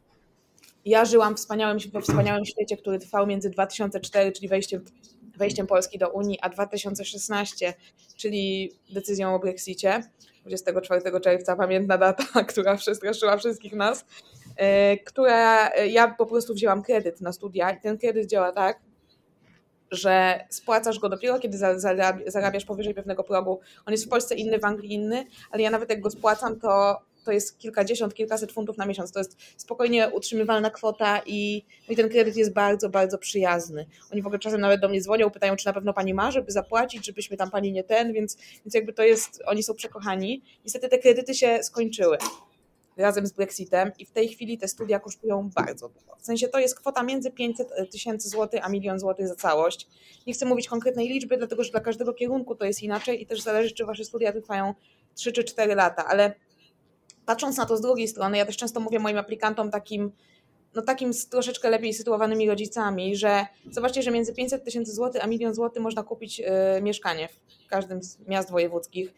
Ja 0.85 1.05
żyłam 1.05 1.35
w 1.35 1.37
wspaniałym, 1.37 1.77
we 1.93 2.01
wspaniałym 2.01 2.45
świecie, 2.45 2.77
który 2.77 2.99
trwał 2.99 3.27
między 3.27 3.49
2004, 3.49 4.31
czyli 4.31 4.47
wejściem, 4.47 4.85
wejściem 5.37 5.67
Polski 5.67 5.97
do 5.97 6.09
Unii, 6.09 6.39
a 6.41 6.49
2016, 6.49 7.73
czyli 8.15 8.71
decyzją 8.93 9.35
o 9.35 9.39
Brexicie. 9.39 10.03
24 10.45 11.19
czerwca, 11.21 11.55
pamiętna 11.55 11.97
data, 11.97 12.43
która 12.49 12.77
przestraszyła 12.77 13.37
wszystkich 13.37 13.73
nas, 13.73 14.05
e, 14.55 14.97
która 14.97 15.69
ja 15.69 16.07
po 16.07 16.25
prostu 16.25 16.53
wzięłam 16.53 16.83
kredyt 16.83 17.21
na 17.21 17.31
studia 17.31 17.71
i 17.71 17.81
ten 17.81 17.97
kredyt 17.97 18.29
działa 18.29 18.51
tak, 18.51 18.86
że 19.91 20.45
spłacasz 20.49 20.99
go 20.99 21.09
dopiero, 21.09 21.39
kiedy 21.39 21.57
zarabiasz 22.25 22.65
powyżej 22.65 22.93
pewnego 22.93 23.23
progu. 23.23 23.59
On 23.85 23.91
jest 23.91 24.05
w 24.05 24.09
Polsce 24.09 24.35
inny, 24.35 24.59
w 24.59 24.65
Anglii 24.65 24.93
inny, 24.93 25.25
ale 25.51 25.63
ja 25.63 25.69
nawet 25.69 25.89
jak 25.89 26.01
go 26.01 26.09
spłacam, 26.09 26.59
to, 26.59 27.01
to 27.25 27.31
jest 27.31 27.59
kilkadziesiąt, 27.59 28.13
kilkaset 28.13 28.51
funtów 28.51 28.77
na 28.77 28.85
miesiąc. 28.85 29.11
To 29.11 29.19
jest 29.19 29.37
spokojnie 29.57 30.09
utrzymywalna 30.13 30.69
kwota 30.69 31.21
i, 31.25 31.63
no 31.87 31.93
i 31.93 31.95
ten 31.95 32.09
kredyt 32.09 32.37
jest 32.37 32.53
bardzo, 32.53 32.89
bardzo 32.89 33.17
przyjazny. 33.17 33.85
Oni 34.11 34.21
w 34.21 34.25
ogóle 34.25 34.39
czasem 34.39 34.61
nawet 34.61 34.81
do 34.81 34.89
mnie 34.89 35.01
dzwonią, 35.01 35.29
pytają, 35.29 35.55
czy 35.55 35.65
na 35.65 35.73
pewno 35.73 35.93
pani 35.93 36.13
ma, 36.13 36.31
żeby 36.31 36.51
zapłacić, 36.51 37.05
żebyśmy 37.05 37.37
tam 37.37 37.51
pani 37.51 37.71
nie 37.71 37.83
ten, 37.83 38.13
więc, 38.13 38.37
więc 38.65 38.73
jakby 38.75 38.93
to 38.93 39.03
jest, 39.03 39.43
oni 39.45 39.63
są 39.63 39.73
przekochani. 39.73 40.41
Niestety 40.63 40.89
te 40.89 40.97
kredyty 40.97 41.33
się 41.33 41.59
skończyły 41.63 42.17
razem 42.97 43.27
z 43.27 43.31
Brexitem 43.31 43.91
i 43.99 44.05
w 44.05 44.11
tej 44.11 44.27
chwili 44.27 44.57
te 44.57 44.67
studia 44.67 44.99
kosztują 44.99 45.49
bardzo 45.55 45.89
dużo. 45.89 46.15
W 46.19 46.25
sensie 46.25 46.47
to 46.47 46.59
jest 46.59 46.79
kwota 46.79 47.03
między 47.03 47.31
500 47.31 47.91
tysięcy 47.91 48.29
złotych 48.29 48.65
a 48.65 48.69
milion 48.69 48.99
złotych 48.99 49.27
za 49.27 49.35
całość. 49.35 49.87
Nie 50.27 50.33
chcę 50.33 50.45
mówić 50.45 50.67
konkretnej 50.67 51.07
liczby, 51.07 51.37
dlatego 51.37 51.63
że 51.63 51.71
dla 51.71 51.79
każdego 51.79 52.13
kierunku 52.13 52.55
to 52.55 52.65
jest 52.65 52.83
inaczej 52.83 53.21
i 53.21 53.25
też 53.25 53.41
zależy, 53.41 53.73
czy 53.73 53.85
wasze 53.85 54.05
studia 54.05 54.33
trwają 54.33 54.73
3 55.15 55.31
czy 55.31 55.43
4 55.43 55.75
lata, 55.75 56.05
ale 56.05 56.33
patrząc 57.25 57.57
na 57.57 57.65
to 57.65 57.77
z 57.77 57.81
drugiej 57.81 58.07
strony, 58.07 58.37
ja 58.37 58.45
też 58.45 58.57
często 58.57 58.79
mówię 58.79 58.99
moim 58.99 59.17
aplikantom 59.17 59.71
takim, 59.71 60.11
no 60.75 60.81
takim 60.81 61.11
troszeczkę 61.31 61.69
lepiej 61.69 61.93
sytuowanymi 61.93 62.49
rodzicami, 62.49 63.15
że 63.15 63.45
zobaczcie, 63.71 64.01
że 64.01 64.11
między 64.11 64.33
500 64.33 64.63
tysięcy 64.63 64.91
złotych 64.91 65.23
a 65.23 65.27
milion 65.27 65.53
złotych 65.53 65.81
można 65.81 66.03
kupić 66.03 66.39
y, 66.39 66.81
mieszkanie 66.81 67.29
w 67.65 67.67
każdym 67.67 68.03
z 68.03 68.19
miast 68.27 68.51
wojewódzkich 68.51 69.13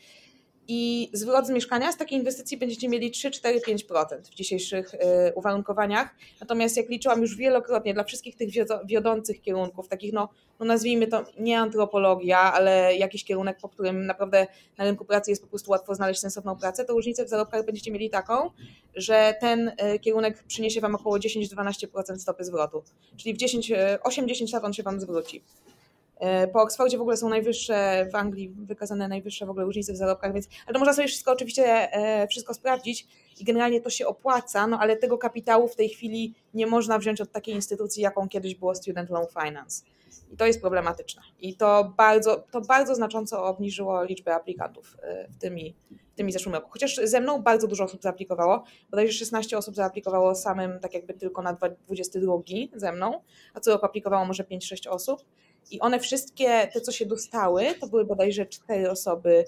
i 0.71 1.09
zwrot 1.13 1.47
z 1.47 1.49
mieszkania 1.49 1.91
z 1.91 1.97
takiej 1.97 2.19
inwestycji 2.19 2.57
będziecie 2.57 2.89
mieli 2.89 3.11
3, 3.11 3.31
4, 3.31 3.59
5% 3.59 4.21
w 4.21 4.35
dzisiejszych 4.35 4.93
y, 4.93 4.97
uwarunkowaniach. 5.35 6.15
Natomiast 6.39 6.77
jak 6.77 6.89
liczyłam 6.89 7.21
już 7.21 7.35
wielokrotnie 7.35 7.93
dla 7.93 8.03
wszystkich 8.03 8.35
tych 8.35 8.49
wiodących 8.85 9.41
kierunków, 9.41 9.87
takich 9.87 10.13
no, 10.13 10.29
no 10.59 10.65
nazwijmy 10.65 11.07
to 11.07 11.23
nie 11.39 11.59
antropologia, 11.59 12.39
ale 12.39 12.95
jakiś 12.95 13.23
kierunek, 13.23 13.57
po 13.61 13.69
którym 13.69 14.05
naprawdę 14.05 14.47
na 14.77 14.83
rynku 14.83 15.05
pracy 15.05 15.31
jest 15.31 15.41
po 15.41 15.47
prostu 15.47 15.71
łatwo 15.71 15.95
znaleźć 15.95 16.19
sensowną 16.19 16.55
pracę, 16.55 16.85
to 16.85 16.93
różnicę 16.93 17.25
w 17.25 17.29
zarobkach 17.29 17.65
będziecie 17.65 17.91
mieli 17.91 18.09
taką, 18.09 18.49
że 18.95 19.35
ten 19.39 19.67
y, 19.67 19.99
kierunek 19.99 20.43
przyniesie 20.43 20.81
Wam 20.81 20.95
około 20.95 21.17
10-12% 21.17 22.17
stopy 22.17 22.43
zwrotu. 22.43 22.83
Czyli 23.17 23.33
w 23.33 23.37
10, 23.37 23.71
8-10 24.03 24.53
lat 24.53 24.63
on 24.63 24.73
się 24.73 24.83
Wam 24.83 24.99
zwróci. 24.99 25.43
E, 26.19 26.47
po 26.47 26.61
Oxfordzie 26.61 26.97
w 26.97 27.01
ogóle 27.01 27.17
są 27.17 27.29
najwyższe, 27.29 28.07
w 28.11 28.15
Anglii 28.15 28.49
wykazane 28.49 29.07
najwyższe 29.07 29.45
w 29.45 29.49
ogóle 29.49 29.65
różnice 29.65 29.93
w 29.93 29.95
zarobkach, 29.95 30.33
więc 30.33 30.47
ale 30.65 30.73
to 30.73 30.79
można 30.79 30.93
sobie 30.93 31.07
wszystko 31.07 31.31
oczywiście 31.31 31.93
e, 31.93 32.27
wszystko 32.27 32.53
sprawdzić 32.53 33.07
i 33.39 33.43
generalnie 33.43 33.81
to 33.81 33.89
się 33.89 34.07
opłaca, 34.07 34.67
no 34.67 34.79
ale 34.79 34.95
tego 34.95 35.17
kapitału 35.17 35.67
w 35.67 35.75
tej 35.75 35.89
chwili 35.89 36.33
nie 36.53 36.67
można 36.67 36.99
wziąć 36.99 37.21
od 37.21 37.31
takiej 37.31 37.55
instytucji, 37.55 38.03
jaką 38.03 38.29
kiedyś 38.29 38.55
było 38.55 38.75
Student 38.75 39.09
Loan 39.09 39.25
Finance. 39.27 39.83
I 40.31 40.37
to 40.37 40.45
jest 40.45 40.61
problematyczne. 40.61 41.21
I 41.39 41.55
to 41.55 41.93
bardzo, 41.97 42.43
to 42.51 42.61
bardzo 42.61 42.95
znacząco 42.95 43.45
obniżyło 43.45 44.03
liczbę 44.03 44.35
aplikantów 44.35 44.97
e, 45.01 45.27
w 45.27 45.37
tymi, 45.37 45.75
w 46.13 46.15
tymi 46.15 46.31
zeszłym 46.31 46.55
roku. 46.55 46.69
Chociaż 46.69 46.95
ze 46.95 47.21
mną 47.21 47.41
bardzo 47.41 47.67
dużo 47.67 47.83
osób 47.83 48.01
zaaplikowało, 48.01 48.63
bodajże 48.91 49.13
16 49.13 49.57
osób 49.57 49.75
zaaplikowało 49.75 50.35
samym, 50.35 50.79
tak 50.79 50.93
jakby 50.93 51.13
tylko 51.13 51.41
na 51.41 51.53
22 51.53 52.33
ze 52.75 52.91
mną, 52.91 53.21
a 53.53 53.59
co 53.59 53.71
roku 53.71 53.85
aplikowało 53.85 54.25
może 54.25 54.43
5-6 54.43 54.89
osób. 54.89 55.23
I 55.71 55.79
one 55.79 55.99
wszystkie, 55.99 56.67
te 56.73 56.81
co 56.81 56.91
się 56.91 57.05
dostały, 57.05 57.65
to 57.79 57.87
były 57.87 58.05
bodajże 58.05 58.45
cztery 58.45 58.91
osoby 58.91 59.45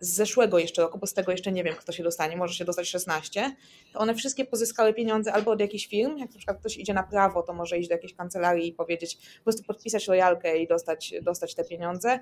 z 0.00 0.08
zeszłego 0.08 0.58
jeszcze 0.58 0.82
roku, 0.82 0.98
bo 0.98 1.06
z 1.06 1.12
tego 1.12 1.32
jeszcze 1.32 1.52
nie 1.52 1.64
wiem, 1.64 1.74
kto 1.74 1.92
się 1.92 2.02
dostanie, 2.02 2.36
może 2.36 2.54
się 2.54 2.64
dostać 2.64 2.88
16, 2.88 3.56
to 3.92 3.98
one 3.98 4.14
wszystkie 4.14 4.44
pozyskały 4.44 4.94
pieniądze 4.94 5.32
albo 5.32 5.50
od 5.50 5.60
jakichś 5.60 5.86
firm, 5.86 6.18
jak 6.18 6.30
na 6.30 6.36
przykład 6.36 6.58
ktoś 6.60 6.76
idzie 6.76 6.94
na 6.94 7.02
prawo, 7.02 7.42
to 7.42 7.52
może 7.52 7.78
iść 7.78 7.88
do 7.88 7.94
jakiejś 7.94 8.14
kancelarii 8.14 8.68
i 8.68 8.72
powiedzieć, 8.72 9.16
po 9.16 9.44
prostu 9.44 9.62
podpisać 9.64 10.08
lojalkę 10.08 10.58
i 10.58 10.66
dostać, 10.66 11.14
dostać 11.22 11.54
te 11.54 11.64
pieniądze, 11.64 12.18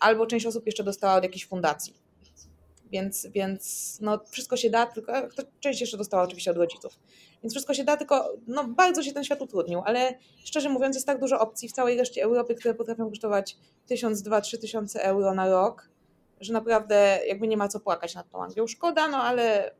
albo 0.00 0.26
część 0.26 0.46
osób 0.46 0.66
jeszcze 0.66 0.84
dostała 0.84 1.14
od 1.14 1.22
jakiejś 1.22 1.46
fundacji. 1.46 2.05
Więc, 2.92 3.26
więc 3.26 3.98
no, 4.00 4.20
wszystko 4.30 4.56
się 4.56 4.70
da, 4.70 4.86
tylko 4.86 5.12
część 5.60 5.80
jeszcze 5.80 5.96
dostała 5.96 6.22
oczywiście 6.22 6.50
od 6.50 6.56
rodziców. 6.56 6.98
Więc 7.42 7.52
wszystko 7.52 7.74
się 7.74 7.84
da, 7.84 7.96
tylko 7.96 8.32
no, 8.46 8.64
bardzo 8.64 9.02
się 9.02 9.12
ten 9.12 9.24
świat 9.24 9.42
utrudnił, 9.42 9.82
ale 9.84 10.18
szczerze 10.44 10.68
mówiąc 10.68 10.96
jest 10.96 11.06
tak 11.06 11.20
dużo 11.20 11.40
opcji 11.40 11.68
w 11.68 11.72
całej 11.72 11.98
reszcie 11.98 12.22
Europy, 12.22 12.54
które 12.54 12.74
potrafią 12.74 13.08
kosztować 13.08 13.56
1000, 13.86 14.22
2, 14.22 14.40
3 14.40 14.58
tysiące 14.58 15.02
euro 15.02 15.34
na 15.34 15.50
rok, 15.50 15.88
że 16.40 16.52
naprawdę 16.52 17.20
jakby 17.26 17.48
nie 17.48 17.56
ma 17.56 17.68
co 17.68 17.80
płakać 17.80 18.14
nad 18.14 18.30
tą 18.30 18.42
Anglią. 18.42 18.66
Szkoda, 18.66 19.08
no 19.08 19.18
ale 19.18 19.74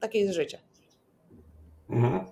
takie 0.00 0.18
jest 0.18 0.34
życie. 0.34 0.58
Mhm. 1.90 2.26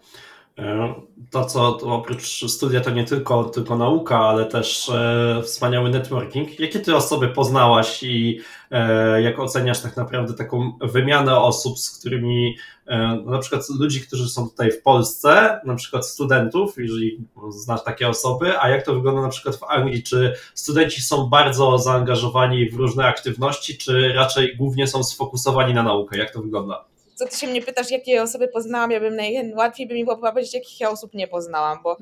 E, 0.58 0.94
to, 1.30 1.44
co 1.44 1.72
to 1.72 1.86
oprócz 1.86 2.50
studia, 2.50 2.80
to 2.80 2.90
nie 2.90 3.04
tylko, 3.04 3.44
tylko 3.44 3.76
nauka, 3.76 4.18
ale 4.18 4.46
też 4.46 4.88
e, 4.88 5.42
wspaniały 5.42 5.90
networking. 5.90 6.60
Jakie 6.60 6.80
ty 6.80 6.96
osoby 6.96 7.28
poznałaś 7.28 8.02
i 8.02 8.40
e, 8.70 9.22
jak 9.22 9.38
oceniasz 9.38 9.80
tak 9.80 9.96
naprawdę 9.96 10.34
taką 10.34 10.72
wymianę 10.80 11.38
osób, 11.38 11.78
z 11.78 11.98
którymi 11.98 12.56
e, 12.86 12.98
na 13.26 13.38
przykład 13.38 13.62
ludzi, 13.80 14.00
którzy 14.00 14.28
są 14.28 14.48
tutaj 14.48 14.72
w 14.72 14.82
Polsce, 14.82 15.60
na 15.64 15.74
przykład 15.74 16.06
studentów, 16.06 16.78
jeżeli 16.78 17.18
znasz 17.48 17.84
takie 17.84 18.08
osoby, 18.08 18.60
a 18.60 18.68
jak 18.68 18.84
to 18.84 18.94
wygląda 18.94 19.22
na 19.22 19.28
przykład 19.28 19.56
w 19.56 19.64
Anglii? 19.64 20.02
Czy 20.02 20.34
studenci 20.54 21.02
są 21.02 21.26
bardzo 21.26 21.78
zaangażowani 21.78 22.70
w 22.70 22.74
różne 22.74 23.06
aktywności, 23.06 23.78
czy 23.78 24.12
raczej 24.12 24.56
głównie 24.56 24.86
są 24.86 25.04
sfokusowani 25.04 25.74
na 25.74 25.82
naukę? 25.82 26.18
Jak 26.18 26.30
to 26.30 26.42
wygląda? 26.42 26.87
Co 27.18 27.26
ty 27.26 27.36
się 27.36 27.46
mnie 27.46 27.62
pytasz, 27.62 27.90
jakie 27.90 28.22
osoby 28.22 28.48
poznałam, 28.48 28.90
ja 28.90 29.00
bym 29.00 29.16
najłatwiej 29.16 29.86
by 29.86 29.94
mi 29.94 30.04
było 30.04 30.16
powiedzieć, 30.16 30.54
jakich 30.54 30.80
ja 30.80 30.90
osób 30.90 31.14
nie 31.14 31.28
poznałam, 31.28 31.78
bo 31.82 31.96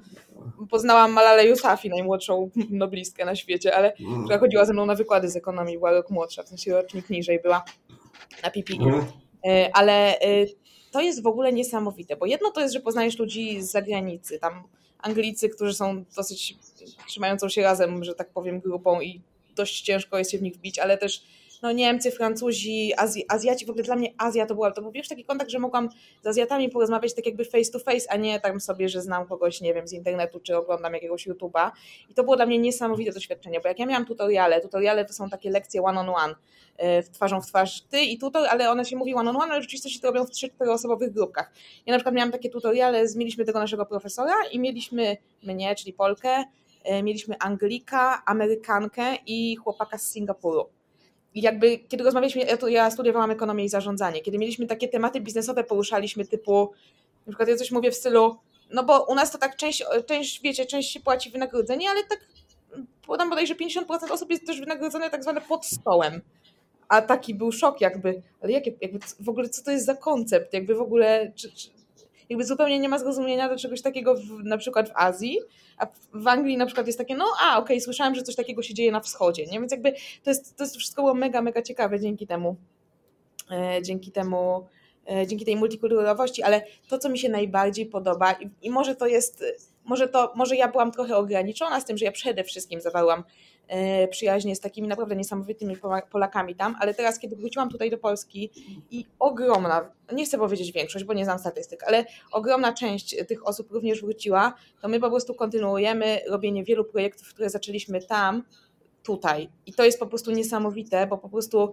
poznałam 0.71 1.13
Malalę 1.13 1.47
Yousafzai, 1.47 1.91
najmłodszą 1.91 2.51
noblistkę 2.71 3.25
na 3.25 3.37
świecie, 3.37 3.77
ale 3.77 3.97
mm. 3.97 4.25
która 4.25 4.39
chodziła 4.39 4.65
ze 4.65 4.73
mną 4.73 4.87
na 4.87 4.95
wykłady 4.95 5.29
z 5.29 5.37
ekonomii, 5.37 5.77
była 5.77 5.93
rok 5.93 6.11
młodsza, 6.11 6.43
w 6.43 6.49
sensie 6.49 6.73
rocznik 6.73 7.11
niżej 7.11 7.41
była 7.43 7.65
na 8.43 8.51
PPI. 8.51 8.79
Mm. 8.83 9.07
E, 9.47 9.71
ale 9.73 10.21
e, 10.21 10.47
to 10.91 11.01
jest 11.01 11.23
w 11.23 11.27
ogóle 11.27 11.53
niesamowite, 11.53 12.17
bo 12.17 12.27
jedno 12.27 12.51
to 12.51 12.61
jest, 12.61 12.75
że 12.75 12.81
poznajesz 12.81 13.19
ludzi 13.19 13.63
z 13.63 13.71
zagranicy, 13.71 14.39
tam 14.39 14.63
Anglicy, 14.99 15.49
którzy 15.49 15.75
są 15.75 16.05
dosyć 16.17 16.57
trzymającą 17.09 17.49
się 17.49 17.63
razem, 17.63 18.05
że 18.05 18.15
tak 18.15 18.31
powiem, 18.31 18.61
grupą 18.61 19.01
i 19.01 19.21
dość 19.55 19.81
ciężko 19.81 20.19
jest 20.19 20.31
się 20.31 20.39
w 20.39 20.43
nich 20.43 20.55
wbić, 20.55 20.79
ale 20.79 20.99
też 20.99 21.23
no 21.63 21.73
Niemcy, 21.73 22.11
Francuzi, 22.11 22.93
Azj 22.97 23.25
Azjaci, 23.29 23.67
w 23.67 23.71
ogóle 23.71 23.85
dla 23.85 23.97
mnie 23.97 24.15
Azja 24.19 24.47
to 24.47 24.55
była, 24.55 24.71
to 24.71 24.83
był 24.83 24.93
pierwszy 24.93 25.11
taki 25.11 25.25
kontakt, 25.25 25.51
że 25.51 25.59
mogłam 25.59 25.89
z 26.23 26.27
Azjatami 26.27 26.69
porozmawiać 26.69 27.15
tak 27.15 27.27
jakby 27.27 27.45
face 27.45 27.73
to 27.73 27.79
face, 27.79 28.11
a 28.11 28.17
nie 28.17 28.41
tam 28.41 28.61
sobie, 28.61 28.89
że 28.89 29.03
znam 29.03 29.27
kogoś, 29.27 29.61
nie 29.61 29.75
wiem, 29.75 29.89
z 29.89 29.93
internetu, 29.93 30.41
czy 30.41 30.57
oglądam 30.57 30.95
jakiegoś 30.95 31.29
YouTube'a 31.29 31.71
i 32.11 32.15
to 32.15 32.25
było 32.25 32.37
dla 32.37 32.47
mnie 32.47 32.59
niesamowite 32.59 33.13
doświadczenie, 33.13 33.61
bo 33.61 33.69
jak 33.69 33.79
ja 33.79 33.87
miałam 33.87 34.07
tutoriale, 34.07 34.61
tutoriale 34.61 35.05
to 35.05 35.13
są 35.13 35.29
takie 35.29 35.51
lekcje 35.51 35.83
one 35.83 36.01
on 36.01 36.09
one, 36.09 36.35
twarzą 37.13 37.41
w 37.41 37.47
twarz 37.47 37.83
ty 37.83 38.01
i 38.01 38.19
tutor, 38.19 38.49
ale 38.51 38.71
one 38.71 38.85
się 38.85 38.97
mówi 38.97 39.15
one 39.15 39.31
on 39.31 39.37
one, 39.37 39.53
ale 39.53 39.63
rzeczywiście 39.63 40.01
to 40.01 40.07
robią 40.07 40.25
w 40.25 40.31
trzy, 40.31 40.51
osobowych 40.71 41.13
grupkach. 41.13 41.53
Ja 41.87 41.93
na 41.93 41.99
przykład 41.99 42.15
miałam 42.15 42.33
takie 42.33 42.51
tutoriale, 42.51 43.05
mieliśmy 43.17 43.45
tego 43.45 43.59
naszego 43.59 43.87
profesora 43.87 44.35
i 44.53 44.59
mieliśmy 44.59 45.17
mnie, 45.43 45.75
czyli 45.75 45.93
Polkę, 45.93 46.45
e, 46.85 47.03
mieliśmy 47.03 47.39
Anglika, 47.39 48.23
Amerykankę 48.27 49.17
i 49.27 49.57
chłopaka 49.57 49.99
z 49.99 50.11
Singapuru. 50.11 50.76
Jakby, 51.37 51.79
kiedy 51.79 52.05
rozmawialiśmy, 52.05 52.43
ja, 52.43 52.69
ja 52.69 52.91
studiowałam 52.91 53.31
ekonomię 53.31 53.65
i 53.65 53.69
zarządzanie, 53.69 54.21
kiedy 54.21 54.39
mieliśmy 54.39 54.67
takie 54.67 54.89
tematy 54.89 55.21
biznesowe, 55.21 55.65
poruszaliśmy 55.65 56.25
typu, 56.25 56.73
na 57.27 57.31
przykład 57.31 57.49
ja 57.49 57.57
coś 57.57 57.71
mówię 57.71 57.91
w 57.91 57.95
stylu, 57.95 58.37
no 58.71 58.85
bo 58.85 59.05
u 59.05 59.15
nas 59.15 59.31
to 59.31 59.39
tak 59.39 59.57
część, 59.57 59.85
część 60.07 60.43
wiecie, 60.43 60.67
część 60.67 60.93
się 60.93 61.01
płaci 61.01 61.31
wynagrodzenie, 61.31 61.91
ale 61.91 62.05
tak 62.05 62.21
podam 63.07 63.31
bodajże 63.31 63.55
50% 63.55 64.13
osób 64.13 64.31
jest 64.31 64.47
też 64.47 64.61
wynagrodzone 64.61 65.11
tak 65.11 65.23
zwane 65.23 65.41
pod 65.41 65.67
stołem. 65.67 66.21
A 66.89 67.03
taki 67.03 67.35
był 67.35 67.53
szok 67.53 67.81
jakby, 67.81 68.23
ale 68.41 68.53
jakie, 68.53 68.73
jakby 68.81 68.99
w 69.21 69.29
ogóle 69.29 69.49
co 69.49 69.65
to 69.65 69.71
jest 69.71 69.87
za 69.87 69.95
koncept, 69.95 70.53
jakby 70.53 70.75
w 70.75 70.81
ogóle, 70.81 71.33
czy, 71.35 71.53
czy, 71.53 71.69
jakby 72.29 72.45
zupełnie 72.45 72.79
nie 72.79 72.89
ma 72.89 72.99
zrozumienia 72.99 73.49
do 73.49 73.57
czegoś 73.57 73.83
takiego 73.83 74.15
w, 74.15 74.45
na 74.45 74.59
przykład 74.59 74.89
w 74.89 74.93
Azji, 74.95 75.39
a 75.79 75.87
w 76.15 76.27
Anglii 76.27 76.57
na 76.57 76.67
przykład 76.67 76.87
jest 76.87 76.99
takie, 76.99 77.17
no 77.17 77.25
a 77.43 77.59
okej, 77.59 77.77
okay, 77.77 77.81
słyszałem, 77.81 78.15
że 78.15 78.23
coś 78.23 78.37
takiego 78.37 78.63
się 78.63 78.75
dzieje 78.75 78.93
na 78.93 79.01
wschodzie, 79.01 79.47
nie? 79.47 79.61
Więc 79.61 79.73
jakby 79.73 79.93
to 80.23 80.31
jest, 80.31 80.57
to 80.57 80.65
jest 80.65 80.77
wszystko 80.77 81.03
było 81.03 81.15
mega, 81.15 81.43
mega 81.43 81.63
ciekawe 81.63 82.01
dzięki 82.01 82.27
temu, 82.27 82.57
e, 83.51 83.83
dzięki 83.83 84.13
temu, 84.13 84.67
e, 85.11 85.27
dzięki 85.27 85.45
tej 85.45 85.57
multikulturowości, 85.57 86.43
ale 86.43 86.63
to, 86.89 86.99
co 86.99 87.09
mi 87.09 87.19
się 87.19 87.29
najbardziej 87.29 87.87
podoba 87.87 88.33
i, 88.33 88.51
i 88.63 88.71
może 88.71 88.97
to 88.97 89.07
jest 89.07 89.45
może, 89.87 90.09
to, 90.09 90.33
może 90.37 90.57
ja 90.57 90.69
byłam 90.69 90.93
trochę 90.93 91.17
ograniczona 91.17 91.81
z 91.81 91.85
tym, 91.85 91.99
że 91.99 92.05
ja 92.05 92.13
przede 92.13 92.45
wszystkim 92.45 92.81
zawarłam 92.81 93.25
przyjaźnie 94.11 94.57
z 94.57 94.61
takimi 94.61 94.89
naprawdę 94.89 95.17
niesamowitymi 95.17 95.77
Polakami 96.11 96.55
tam, 96.55 96.77
ale 96.81 96.95
teraz, 96.95 97.19
kiedy 97.19 97.37
wróciłam 97.37 97.69
tutaj 97.69 97.91
do 97.91 97.99
Polski 97.99 98.51
i 98.91 99.05
ogromna, 99.19 99.91
nie 100.13 100.25
chcę 100.25 100.39
powiedzieć 100.39 100.73
większość, 100.73 101.05
bo 101.05 101.13
nie 101.13 101.25
znam 101.25 101.39
statystyk, 101.39 101.85
ale 101.85 102.05
ogromna 102.33 102.73
część 102.73 103.17
tych 103.29 103.47
osób 103.47 103.71
również 103.71 104.01
wróciła, 104.01 104.55
to 104.81 104.89
my 104.89 105.01
po 105.01 105.11
prostu 105.11 105.35
kontynuujemy 105.35 106.21
robienie 106.29 106.65
wielu 106.65 106.85
projektów, 106.85 107.29
które 107.29 107.51
zaczęliśmy 107.51 108.03
tam, 108.03 108.43
tutaj. 109.07 109.49
I 109.67 109.73
to 109.73 109.85
jest 109.85 109.99
po 109.99 110.07
prostu 110.07 110.31
niesamowite, 110.31 111.07
bo 111.07 111.19
po 111.19 111.29
prostu 111.29 111.73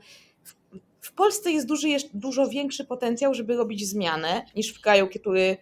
w 1.02 1.14
Polsce 1.14 1.52
jest 1.52 1.68
duży, 1.68 1.88
dużo 2.14 2.48
większy 2.48 2.86
potencjał, 2.86 3.34
żeby 3.34 3.56
robić 3.56 3.90
zmianę 3.90 4.46
niż 4.56 4.74
w 4.74 4.82
kraju, 4.82 5.08
który 5.20 5.58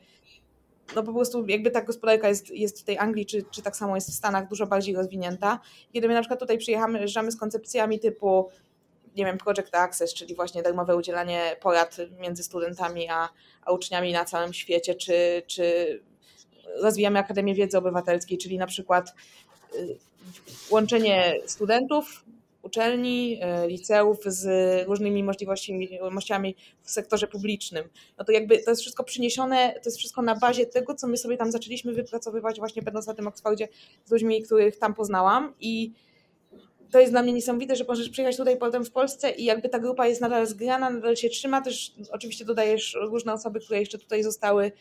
no 0.95 1.03
po 1.03 1.13
prostu 1.13 1.47
jakby 1.47 1.71
ta 1.71 1.81
gospodarka 1.81 2.29
jest, 2.29 2.49
jest 2.49 2.81
w 2.81 2.83
tej 2.83 2.97
Anglii, 2.97 3.25
czy, 3.25 3.43
czy 3.51 3.61
tak 3.61 3.75
samo 3.75 3.95
jest 3.95 4.09
w 4.09 4.13
Stanach 4.13 4.47
dużo 4.47 4.67
bardziej 4.67 4.95
rozwinięta. 4.95 5.59
Kiedy 5.93 6.07
my 6.07 6.13
na 6.13 6.21
przykład 6.21 6.39
tutaj 6.39 6.57
przyjeżdżamy 6.57 7.31
z 7.31 7.37
koncepcjami 7.37 7.99
typu 7.99 8.49
nie 9.15 9.25
wiem, 9.25 9.37
Project 9.37 9.75
Access, 9.75 10.13
czyli 10.13 10.35
właśnie 10.35 10.63
darmowe 10.63 10.95
udzielanie 10.95 11.55
porad 11.61 11.97
między 12.19 12.43
studentami 12.43 13.09
a, 13.09 13.29
a 13.65 13.71
uczniami 13.71 14.13
na 14.13 14.25
całym 14.25 14.53
świecie, 14.53 14.95
czy, 14.95 15.43
czy 15.47 15.99
rozwijamy 16.81 17.19
Akademię 17.19 17.55
Wiedzy 17.55 17.77
Obywatelskiej, 17.77 18.37
czyli 18.37 18.57
na 18.57 18.67
przykład 18.67 19.13
y, 19.75 19.97
łączenie 20.69 21.35
studentów, 21.45 22.25
uczelni, 22.61 23.39
e, 23.41 23.67
liceów 23.67 24.17
z 24.25 24.47
różnymi 24.87 25.23
możliwościami 25.23 26.55
w 26.81 26.91
sektorze 26.91 27.27
publicznym. 27.27 27.89
No 28.17 28.25
to 28.25 28.31
jakby 28.31 28.57
to 28.57 28.71
jest 28.71 28.81
wszystko 28.81 29.03
przyniesione, 29.03 29.73
to 29.73 29.89
jest 29.89 29.97
wszystko 29.97 30.21
na 30.21 30.35
bazie 30.35 30.65
tego, 30.65 30.95
co 30.95 31.07
my 31.07 31.17
sobie 31.17 31.37
tam 31.37 31.51
zaczęliśmy 31.51 31.93
wypracowywać 31.93 32.59
właśnie 32.59 32.81
będąc 32.81 33.07
na 33.07 33.13
tym 33.13 33.27
Oxfordzie 33.27 33.67
z 34.05 34.11
ludźmi, 34.11 34.43
których 34.43 34.77
tam 34.77 34.93
poznałam 34.93 35.53
i 35.59 35.93
to 36.91 36.99
jest 36.99 37.13
dla 37.13 37.23
mnie 37.23 37.33
niesamowite, 37.33 37.75
że 37.75 37.85
możesz 37.87 38.09
przyjechać 38.09 38.37
tutaj 38.37 38.57
potem 38.57 38.85
w 38.85 38.91
Polsce 38.91 39.31
i 39.31 39.43
jakby 39.43 39.69
ta 39.69 39.79
grupa 39.79 40.07
jest 40.07 40.21
nadal 40.21 40.47
zgrana, 40.47 40.89
nadal 40.89 41.15
się 41.15 41.29
trzyma. 41.29 41.61
Też 41.61 41.93
oczywiście 42.11 42.45
dodajesz 42.45 42.97
różne 43.01 43.33
osoby, 43.33 43.59
które 43.59 43.79
jeszcze 43.79 43.97
tutaj 43.97 44.23
zostały 44.23 44.71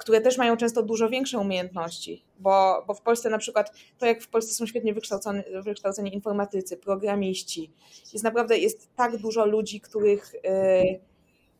które 0.00 0.20
też 0.20 0.38
mają 0.38 0.56
często 0.56 0.82
dużo 0.82 1.08
większe 1.08 1.38
umiejętności, 1.38 2.24
bo, 2.38 2.84
bo 2.86 2.94
w 2.94 3.02
Polsce 3.02 3.30
na 3.30 3.38
przykład, 3.38 3.72
to 3.98 4.06
jak 4.06 4.22
w 4.22 4.28
Polsce 4.28 4.54
są 4.54 4.66
świetnie 4.66 4.94
wykształceni, 4.94 5.42
wykształceni 5.64 6.14
informatycy, 6.14 6.76
programiści, 6.76 7.72
jest 8.12 8.24
naprawdę, 8.24 8.58
jest 8.58 8.88
tak 8.96 9.16
dużo 9.16 9.46
ludzi, 9.46 9.80
których 9.80 10.32
yy, 10.34 11.00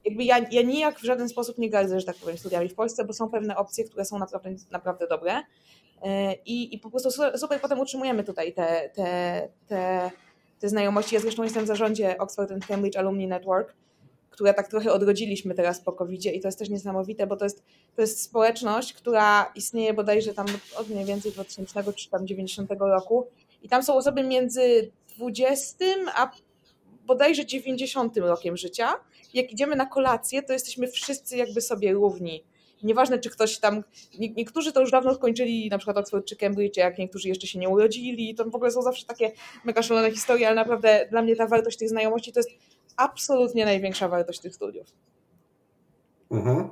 jakby 0.04 0.24
ja, 0.24 0.38
ja 0.50 0.62
nijak 0.62 0.98
w 0.98 1.04
żaden 1.04 1.28
sposób 1.28 1.58
nie 1.58 1.70
gardzę, 1.70 2.00
że 2.00 2.06
tak 2.06 2.16
powiem, 2.16 2.38
studiami 2.38 2.68
w 2.68 2.74
Polsce, 2.74 3.04
bo 3.04 3.12
są 3.12 3.28
pewne 3.28 3.56
opcje, 3.56 3.84
które 3.84 4.04
są 4.04 4.18
naprawdę, 4.18 4.50
naprawdę 4.70 5.06
dobre 5.06 5.32
yy, 5.32 6.10
i, 6.46 6.74
i 6.74 6.78
po 6.78 6.90
prostu 6.90 7.10
super 7.36 7.60
potem 7.60 7.80
utrzymujemy 7.80 8.24
tutaj 8.24 8.52
te, 8.52 8.90
te, 8.94 9.48
te, 9.68 10.10
te 10.60 10.68
znajomości. 10.68 11.14
Ja 11.14 11.20
zresztą 11.20 11.42
jestem 11.42 11.64
w 11.64 11.66
zarządzie 11.66 12.18
Oxford 12.18 12.52
and 12.52 12.66
Cambridge 12.66 12.96
Alumni 12.96 13.26
Network, 13.26 13.74
które 14.40 14.54
tak 14.54 14.68
trochę 14.68 14.92
odrodziliśmy 14.92 15.54
teraz 15.54 15.80
po 15.80 15.92
covid 15.92 16.26
i 16.26 16.40
to 16.40 16.48
jest 16.48 16.58
też 16.58 16.68
niesamowite, 16.68 17.26
bo 17.26 17.36
to 17.36 17.44
jest, 17.44 17.62
to 17.96 18.02
jest 18.02 18.22
społeczność, 18.22 18.92
która 18.92 19.52
istnieje 19.54 19.94
bodajże 19.94 20.34
tam 20.34 20.46
od 20.76 20.88
mniej 20.88 21.04
więcej 21.04 21.32
2000 21.32 21.92
czy 21.92 22.10
tam 22.10 22.26
90 22.26 22.70
roku 22.78 23.26
i 23.62 23.68
tam 23.68 23.82
są 23.82 23.94
osoby 23.94 24.22
między 24.22 24.90
20 25.16 25.84
a 26.14 26.30
bodajże 27.06 27.46
90 27.46 28.16
rokiem 28.16 28.56
życia. 28.56 28.88
Jak 29.34 29.52
idziemy 29.52 29.76
na 29.76 29.86
kolację, 29.86 30.42
to 30.42 30.52
jesteśmy 30.52 30.88
wszyscy 30.88 31.36
jakby 31.36 31.60
sobie 31.60 31.92
równi. 31.92 32.44
Nieważne, 32.82 33.18
czy 33.18 33.30
ktoś 33.30 33.58
tam. 33.58 33.84
Niektórzy 34.18 34.72
to 34.72 34.80
już 34.80 34.90
dawno 34.90 35.14
skończyli, 35.14 35.68
na 35.68 35.78
przykład 35.78 35.96
Oxford 35.96 36.26
czy 36.26 36.36
Cambridge, 36.36 36.76
jak 36.76 36.98
niektórzy 36.98 37.28
jeszcze 37.28 37.46
się 37.46 37.58
nie 37.58 37.68
urodzili. 37.68 38.34
To 38.34 38.44
w 38.44 38.54
ogóle 38.54 38.70
są 38.70 38.82
zawsze 38.82 39.06
takie 39.06 39.32
mega 39.64 39.82
szalone 39.82 40.10
historie, 40.10 40.46
ale 40.46 40.56
naprawdę 40.56 41.06
dla 41.10 41.22
mnie 41.22 41.36
ta 41.36 41.46
wartość 41.46 41.78
tych 41.78 41.88
znajomości 41.88 42.32
to 42.32 42.40
jest 42.40 42.50
absolutnie 42.96 43.64
największa 43.64 44.08
wartość 44.08 44.40
tych 44.40 44.54
studiów. 44.54 44.86
Mhm. 46.30 46.70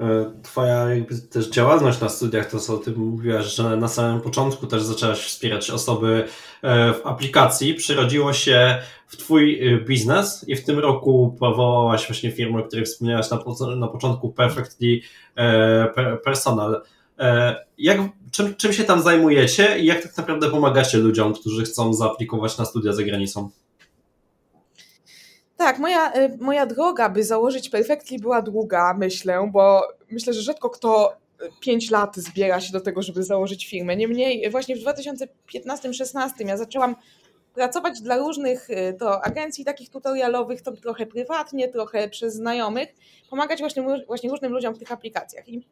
E, 0.00 0.32
twoja 0.42 0.86
też 1.30 1.50
działalność 1.50 2.00
na 2.00 2.08
studiach, 2.08 2.50
to 2.50 2.58
co 2.58 2.78
ty 2.78 2.92
mówiłaś, 2.92 3.46
że 3.46 3.76
na 3.76 3.88
samym 3.88 4.20
początku 4.20 4.66
też 4.66 4.82
zaczęłaś 4.82 5.18
wspierać 5.18 5.70
osoby 5.70 6.24
e, 6.62 6.94
w 6.94 7.06
aplikacji, 7.06 7.74
przyrodziło 7.74 8.32
się 8.32 8.78
w 9.06 9.16
twój 9.16 9.68
e, 9.68 9.80
biznes 9.80 10.48
i 10.48 10.56
w 10.56 10.64
tym 10.64 10.78
roku 10.78 11.36
powołałaś 11.40 12.06
właśnie 12.06 12.30
firmę, 12.32 12.60
o 12.60 12.62
której 12.62 12.84
wspomniałaś 12.84 13.30
na, 13.30 13.38
na 13.76 13.88
początku, 13.88 14.32
Perfectly 14.32 15.00
Personal. 16.24 16.82
Jak, 17.78 17.98
czym, 18.30 18.54
czym 18.56 18.72
się 18.72 18.84
tam 18.84 19.02
zajmujecie 19.02 19.78
i 19.78 19.86
jak 19.86 20.02
tak 20.02 20.16
naprawdę 20.16 20.50
pomagacie 20.50 20.98
ludziom, 20.98 21.34
którzy 21.34 21.64
chcą 21.64 21.94
zaaplikować 21.94 22.58
na 22.58 22.64
studia 22.64 22.92
za 22.92 23.02
granicą? 23.02 23.50
Tak, 25.60 25.78
moja, 25.78 26.12
y, 26.16 26.38
moja 26.40 26.66
droga, 26.66 27.08
by 27.08 27.24
założyć 27.24 27.68
Perfectly 27.68 28.18
była 28.18 28.42
długa, 28.42 28.94
myślę, 28.98 29.48
bo 29.52 29.82
myślę, 30.10 30.32
że 30.32 30.42
rzadko 30.42 30.70
kto 30.70 31.16
5 31.60 31.88
y, 31.88 31.92
lat 31.92 32.16
zbiera 32.16 32.60
się 32.60 32.72
do 32.72 32.80
tego, 32.80 33.02
żeby 33.02 33.22
założyć 33.22 33.66
firmę. 33.66 33.96
Niemniej 33.96 34.50
właśnie 34.50 34.76
w 34.76 34.78
2015-16 34.78 36.46
ja 36.46 36.56
zaczęłam 36.56 36.96
pracować 37.54 38.00
dla 38.00 38.16
różnych 38.16 38.70
y, 38.70 38.96
to 38.98 39.24
agencji 39.24 39.64
takich 39.64 39.90
tutorialowych, 39.90 40.62
to 40.62 40.72
trochę 40.72 41.06
prywatnie, 41.06 41.68
trochę 41.68 42.08
przez 42.08 42.34
znajomych, 42.34 42.88
pomagać 43.30 43.60
właśnie, 43.60 43.82
właśnie 44.06 44.30
różnym 44.30 44.52
ludziom 44.52 44.74
w 44.74 44.78
tych 44.78 44.92
aplikacjach. 44.92 45.48
I 45.48 45.66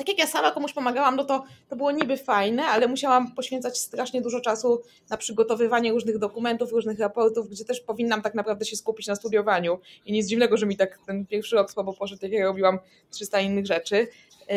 tak 0.00 0.08
jak 0.08 0.18
ja 0.18 0.26
sama 0.26 0.50
komuś 0.50 0.72
pomagałam, 0.72 1.16
no 1.16 1.24
to, 1.24 1.44
to 1.68 1.76
było 1.76 1.90
niby 1.90 2.16
fajne, 2.16 2.64
ale 2.64 2.88
musiałam 2.88 3.34
poświęcać 3.34 3.78
strasznie 3.78 4.20
dużo 4.20 4.40
czasu 4.40 4.82
na 5.10 5.16
przygotowywanie 5.16 5.92
różnych 5.92 6.18
dokumentów, 6.18 6.72
różnych 6.72 6.98
raportów, 6.98 7.48
gdzie 7.48 7.64
też 7.64 7.80
powinnam 7.80 8.22
tak 8.22 8.34
naprawdę 8.34 8.64
się 8.64 8.76
skupić 8.76 9.06
na 9.06 9.16
studiowaniu. 9.16 9.78
I 10.06 10.12
nic 10.12 10.26
dziwnego, 10.26 10.56
że 10.56 10.66
mi 10.66 10.76
tak 10.76 10.98
ten 11.06 11.26
pierwszy 11.26 11.56
rok 11.56 11.70
słabo 11.70 11.92
poszedł, 11.92 12.22
jak 12.22 12.32
ja 12.32 12.44
robiłam 12.44 12.78
300 13.10 13.40
innych 13.40 13.66
rzeczy. 13.66 13.96
Yy, 13.96 14.56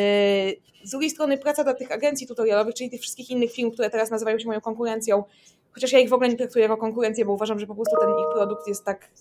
z 0.84 0.92
drugiej 0.92 1.10
strony 1.10 1.38
praca 1.38 1.64
dla 1.64 1.74
tych 1.74 1.92
agencji 1.92 2.28
tutorialowych, 2.28 2.76
czyli 2.76 2.90
tych 2.90 3.02
wszystkich 3.02 3.30
innych 3.30 3.52
firm, 3.52 3.72
które 3.72 3.90
teraz 3.90 4.12
nazywają 4.12 4.40
się 4.40 4.48
moją 4.48 4.62
konkurencją, 4.62 5.24
chociaż 5.72 5.92
ja 5.92 6.00
ich 6.00 6.10
w 6.10 6.14
ogóle 6.14 6.30
nie 6.30 6.36
traktuję 6.36 6.64
jako 6.64 6.78
konkurencję, 6.78 7.26
bo 7.26 7.34
uważam, 7.34 7.60
że 7.60 7.68
po 7.68 7.76
prostu 7.76 7.96
ten 8.02 8.10
ich 8.10 8.36
produkt 8.36 8.68
jest 8.68 8.86
tak, 8.86 9.12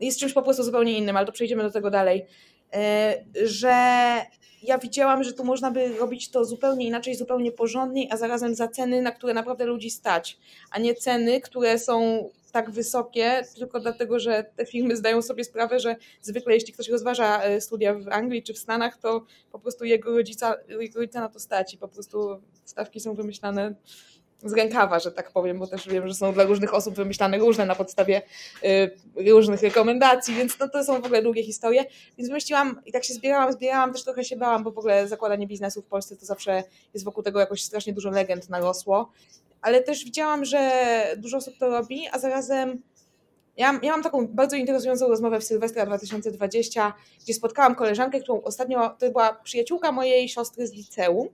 jest 0.00 0.20
czymś 0.20 0.32
po 0.32 0.42
prostu 0.42 0.62
zupełnie 0.62 0.98
innym, 0.98 1.16
ale 1.16 1.26
to 1.26 1.32
przejdziemy 1.32 1.62
do 1.62 1.70
tego 1.70 1.90
dalej, 1.90 2.26
yy, 3.34 3.46
że 3.46 3.74
ja 4.66 4.78
widziałam, 4.78 5.24
że 5.24 5.32
tu 5.32 5.44
można 5.44 5.70
by 5.70 5.98
robić 5.98 6.30
to 6.30 6.44
zupełnie 6.44 6.86
inaczej, 6.86 7.14
zupełnie 7.14 7.52
porządniej, 7.52 8.08
a 8.10 8.16
zarazem 8.16 8.54
za 8.54 8.68
ceny, 8.68 9.02
na 9.02 9.12
które 9.12 9.34
naprawdę 9.34 9.64
ludzi 9.64 9.90
stać, 9.90 10.38
a 10.70 10.78
nie 10.78 10.94
ceny, 10.94 11.40
które 11.40 11.78
są 11.78 12.28
tak 12.52 12.70
wysokie, 12.70 13.42
tylko 13.56 13.80
dlatego, 13.80 14.18
że 14.18 14.44
te 14.56 14.66
firmy 14.66 14.96
zdają 14.96 15.22
sobie 15.22 15.44
sprawę, 15.44 15.80
że 15.80 15.96
zwykle 16.22 16.54
jeśli 16.54 16.72
ktoś 16.72 16.88
rozważa 16.88 17.42
e, 17.42 17.60
studia 17.60 17.94
w 17.94 18.08
Anglii 18.08 18.42
czy 18.42 18.54
w 18.54 18.58
Stanach, 18.58 18.98
to 18.98 19.26
po 19.52 19.58
prostu 19.58 19.84
jego 19.84 20.10
rodzica, 20.10 20.54
jego 20.68 21.00
rodzica 21.00 21.20
na 21.20 21.28
to 21.28 21.38
stać 21.40 21.74
i 21.74 21.78
po 21.78 21.88
prostu 21.88 22.40
stawki 22.64 23.00
są 23.00 23.14
wymyślane 23.14 23.74
z 24.44 24.52
rękawa, 24.52 24.98
że 24.98 25.12
tak 25.12 25.30
powiem, 25.30 25.58
bo 25.58 25.66
też 25.66 25.88
wiem, 25.88 26.08
że 26.08 26.14
są 26.14 26.32
dla 26.32 26.44
różnych 26.44 26.74
osób 26.74 26.94
wymyślane 26.94 27.38
różne 27.38 27.66
na 27.66 27.74
podstawie 27.74 28.22
y, 28.64 29.30
różnych 29.30 29.62
rekomendacji, 29.62 30.34
więc 30.34 30.58
no, 30.58 30.68
to 30.68 30.84
są 30.84 31.00
w 31.00 31.04
ogóle 31.04 31.22
długie 31.22 31.42
historie. 31.42 31.84
Więc 32.18 32.28
wymyśliłam 32.28 32.80
i 32.86 32.92
tak 32.92 33.04
się 33.04 33.14
zbierałam, 33.14 33.52
zbierałam, 33.52 33.92
też 33.92 34.04
trochę 34.04 34.24
się 34.24 34.36
bałam, 34.36 34.64
bo 34.64 34.70
w 34.70 34.78
ogóle 34.78 35.08
zakładanie 35.08 35.46
biznesu 35.46 35.82
w 35.82 35.86
Polsce 35.86 36.16
to 36.16 36.26
zawsze 36.26 36.62
jest 36.94 37.04
wokół 37.04 37.22
tego 37.22 37.40
jakoś 37.40 37.62
strasznie 37.62 37.92
dużo 37.92 38.10
legend 38.10 38.50
narosło, 38.50 39.12
ale 39.62 39.82
też 39.82 40.04
widziałam, 40.04 40.44
że 40.44 40.70
dużo 41.16 41.36
osób 41.36 41.58
to 41.58 41.68
robi, 41.68 42.08
a 42.12 42.18
zarazem 42.18 42.82
ja, 43.56 43.80
ja 43.82 43.92
mam 43.92 44.02
taką 44.02 44.26
bardzo 44.26 44.56
interesującą 44.56 45.08
rozmowę 45.08 45.40
w 45.40 45.44
Sylwestra 45.44 45.86
2020, 45.86 46.94
gdzie 47.22 47.34
spotkałam 47.34 47.74
koleżankę, 47.74 48.20
którą 48.20 48.42
ostatnio, 48.42 48.90
to 48.98 49.10
była 49.10 49.34
przyjaciółka 49.34 49.92
mojej 49.92 50.28
siostry 50.28 50.66
z 50.66 50.72
liceum, 50.72 51.28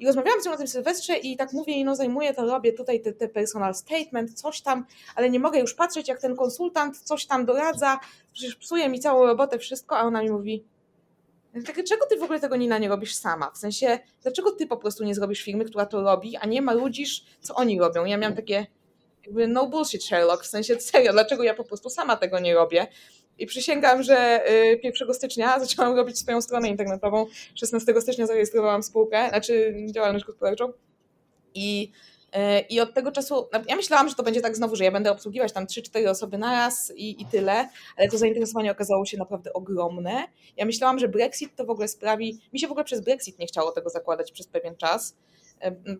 i 0.00 0.06
rozmawiałam 0.06 0.42
z 0.42 0.46
nią 0.46 0.52
o 0.52 0.56
tym 0.56 0.68
Sylwestrze 0.68 1.16
i 1.16 1.36
tak 1.36 1.52
mówię, 1.52 1.84
no 1.84 1.96
zajmuję 1.96 2.34
to, 2.34 2.46
robię 2.46 2.72
tutaj 2.72 3.00
te, 3.00 3.12
te 3.12 3.28
personal 3.28 3.74
statement, 3.74 4.34
coś 4.34 4.60
tam, 4.60 4.86
ale 5.14 5.30
nie 5.30 5.40
mogę 5.40 5.60
już 5.60 5.74
patrzeć, 5.74 6.08
jak 6.08 6.20
ten 6.20 6.36
konsultant 6.36 6.98
coś 6.98 7.26
tam 7.26 7.46
doradza, 7.46 7.98
przecież 8.32 8.56
psuje 8.56 8.88
mi 8.88 9.00
całą 9.00 9.26
robotę, 9.26 9.58
wszystko, 9.58 9.98
a 9.98 10.02
ona 10.02 10.22
mi 10.22 10.30
mówi, 10.30 10.64
Dlaczego 11.54 12.06
ty 12.06 12.16
w 12.18 12.22
ogóle 12.22 12.40
tego 12.40 12.56
Nina 12.56 12.78
nie 12.78 12.88
robisz 12.88 13.14
sama? 13.14 13.50
W 13.50 13.58
sensie, 13.58 13.98
dlaczego 14.22 14.52
ty 14.52 14.66
po 14.66 14.76
prostu 14.76 15.04
nie 15.04 15.14
zrobisz 15.14 15.42
firmy, 15.42 15.64
która 15.64 15.86
to 15.86 16.02
robi, 16.02 16.36
a 16.36 16.46
nie 16.46 16.62
marudzisz, 16.62 17.24
co 17.40 17.54
oni 17.54 17.78
robią? 17.78 18.04
Ja 18.04 18.16
miałam 18.16 18.36
takie, 18.36 18.66
jakby 19.24 19.48
no 19.48 19.66
bullshit 19.66 20.04
Sherlock, 20.04 20.44
w 20.44 20.46
sensie 20.46 20.80
serio, 20.80 21.12
dlaczego 21.12 21.42
ja 21.42 21.54
po 21.54 21.64
prostu 21.64 21.90
sama 21.90 22.16
tego 22.16 22.38
nie 22.38 22.54
robię? 22.54 22.86
I 23.40 23.46
przysięgam, 23.46 24.02
że 24.02 24.44
1 24.82 25.10
y, 25.10 25.14
stycznia 25.14 25.60
zaczęłam 25.60 25.96
robić 25.96 26.18
swoją 26.18 26.42
stronę 26.42 26.68
internetową. 26.68 27.26
16 27.54 28.00
stycznia 28.00 28.26
zarejestrowałam 28.26 28.82
spółkę, 28.82 29.28
znaczy 29.28 29.74
działalność 29.90 30.24
gospodarczą. 30.24 30.72
I, 31.54 31.92
y, 32.36 32.60
I 32.60 32.80
od 32.80 32.94
tego 32.94 33.12
czasu, 33.12 33.48
no, 33.52 33.60
ja 33.68 33.76
myślałam, 33.76 34.08
że 34.08 34.14
to 34.14 34.22
będzie 34.22 34.40
tak 34.40 34.56
znowu, 34.56 34.76
że 34.76 34.84
ja 34.84 34.92
będę 34.92 35.12
obsługiwać 35.12 35.52
tam 35.52 35.66
3-4 35.66 36.08
osoby 36.08 36.38
naraz 36.38 36.92
i, 36.96 37.22
i 37.22 37.26
tyle, 37.26 37.68
ale 37.96 38.08
to 38.08 38.18
zainteresowanie 38.18 38.72
okazało 38.72 39.06
się 39.06 39.16
naprawdę 39.16 39.52
ogromne. 39.52 40.24
Ja 40.56 40.66
myślałam, 40.66 40.98
że 40.98 41.08
Brexit 41.08 41.56
to 41.56 41.64
w 41.64 41.70
ogóle 41.70 41.88
sprawi, 41.88 42.38
mi 42.52 42.60
się 42.60 42.68
w 42.68 42.70
ogóle 42.70 42.84
przez 42.84 43.00
Brexit 43.00 43.38
nie 43.38 43.46
chciało 43.46 43.72
tego 43.72 43.90
zakładać 43.90 44.32
przez 44.32 44.46
pewien 44.46 44.76
czas, 44.76 45.14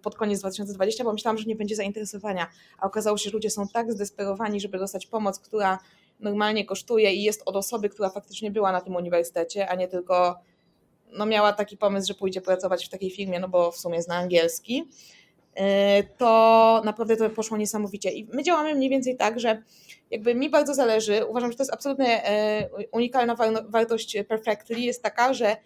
pod 0.02 0.14
koniec 0.14 0.40
2020, 0.40 1.04
bo 1.04 1.12
myślałam, 1.12 1.38
że 1.38 1.44
nie 1.44 1.56
będzie 1.56 1.76
zainteresowania, 1.76 2.46
a 2.78 2.86
okazało 2.86 3.18
się, 3.18 3.30
że 3.30 3.34
ludzie 3.34 3.50
są 3.50 3.68
tak 3.68 3.92
zdesperowani, 3.92 4.60
żeby 4.60 4.78
dostać 4.78 5.06
pomoc, 5.06 5.38
która 5.38 5.78
normalnie 6.20 6.64
kosztuje 6.64 7.12
i 7.14 7.22
jest 7.22 7.42
od 7.46 7.56
osoby, 7.56 7.88
która 7.88 8.10
faktycznie 8.10 8.50
była 8.50 8.72
na 8.72 8.80
tym 8.80 8.96
uniwersytecie, 8.96 9.68
a 9.68 9.74
nie 9.74 9.88
tylko 9.88 10.40
no 11.12 11.26
miała 11.26 11.52
taki 11.52 11.76
pomysł, 11.76 12.08
że 12.08 12.14
pójdzie 12.14 12.40
pracować 12.40 12.86
w 12.86 12.88
takiej 12.88 13.10
firmie, 13.10 13.40
no 13.40 13.48
bo 13.48 13.70
w 13.70 13.76
sumie 13.76 14.02
zna 14.02 14.16
angielski, 14.16 14.88
e, 15.54 16.02
to 16.02 16.82
naprawdę 16.84 17.16
to 17.16 17.30
poszło 17.30 17.56
niesamowicie. 17.56 18.10
I 18.10 18.28
my 18.32 18.42
działamy 18.42 18.74
mniej 18.74 18.90
więcej 18.90 19.16
tak, 19.16 19.40
że 19.40 19.62
jakby 20.10 20.34
mi 20.34 20.50
bardzo 20.50 20.74
zależy, 20.74 21.26
uważam, 21.26 21.52
że 21.52 21.56
to 21.56 21.62
jest 21.62 21.72
absolutnie 21.72 22.24
e, 22.24 22.68
unikalna 22.92 23.36
wartość 23.68 24.16
Perfectly, 24.28 24.80
jest 24.80 25.02
taka, 25.02 25.34
że 25.34 25.56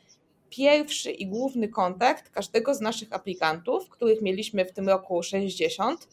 pierwszy 0.51 1.11
i 1.11 1.27
główny 1.27 1.69
kontakt 1.69 2.31
każdego 2.31 2.75
z 2.75 2.81
naszych 2.81 3.13
aplikantów, 3.13 3.89
których 3.89 4.23
mieliśmy 4.23 4.65
w 4.65 4.73
tym 4.73 4.89
roku 4.89 5.23
60, 5.23 6.09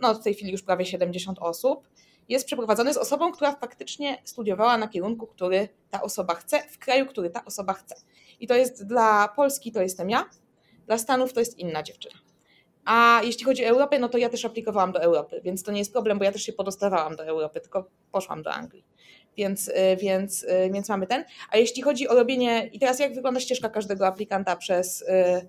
no 0.00 0.14
w 0.14 0.22
tej 0.22 0.34
chwili 0.34 0.52
już 0.52 0.62
prawie 0.62 0.86
70 0.86 1.38
osób, 1.38 1.88
jest 2.32 2.46
przeprowadzony 2.46 2.94
z 2.94 2.96
osobą, 2.96 3.32
która 3.32 3.52
faktycznie 3.52 4.18
studiowała 4.24 4.78
na 4.78 4.88
kierunku, 4.88 5.26
który 5.26 5.68
ta 5.90 6.02
osoba 6.02 6.34
chce, 6.34 6.62
w 6.62 6.78
kraju, 6.78 7.06
który 7.06 7.30
ta 7.30 7.44
osoba 7.44 7.72
chce. 7.72 7.94
I 8.40 8.46
to 8.46 8.54
jest 8.54 8.86
dla 8.86 9.28
Polski 9.28 9.72
to 9.72 9.82
jestem 9.82 10.10
ja, 10.10 10.24
dla 10.86 10.98
Stanów 10.98 11.32
to 11.32 11.40
jest 11.40 11.58
inna 11.58 11.82
dziewczyna. 11.82 12.14
A 12.84 13.20
jeśli 13.24 13.44
chodzi 13.44 13.64
o 13.64 13.68
Europę, 13.68 13.98
no 13.98 14.08
to 14.08 14.18
ja 14.18 14.28
też 14.28 14.44
aplikowałam 14.44 14.92
do 14.92 15.02
Europy, 15.02 15.40
więc 15.44 15.62
to 15.62 15.72
nie 15.72 15.78
jest 15.78 15.92
problem, 15.92 16.18
bo 16.18 16.24
ja 16.24 16.32
też 16.32 16.42
się 16.42 16.52
podostawałam 16.52 17.16
do 17.16 17.24
Europy, 17.24 17.60
tylko 17.60 17.88
poszłam 18.12 18.42
do 18.42 18.52
Anglii. 18.52 18.84
Więc, 19.36 19.68
y, 19.68 19.96
więc, 20.00 20.42
y, 20.42 20.70
więc 20.72 20.88
mamy 20.88 21.06
ten. 21.06 21.24
A 21.50 21.56
jeśli 21.56 21.82
chodzi 21.82 22.08
o 22.08 22.14
robienie, 22.14 22.70
i 22.72 22.78
teraz 22.78 22.98
jak 22.98 23.14
wygląda 23.14 23.40
ścieżka 23.40 23.68
każdego 23.68 24.06
aplikanta 24.06 24.56
przez, 24.56 25.02
y, 25.02 25.48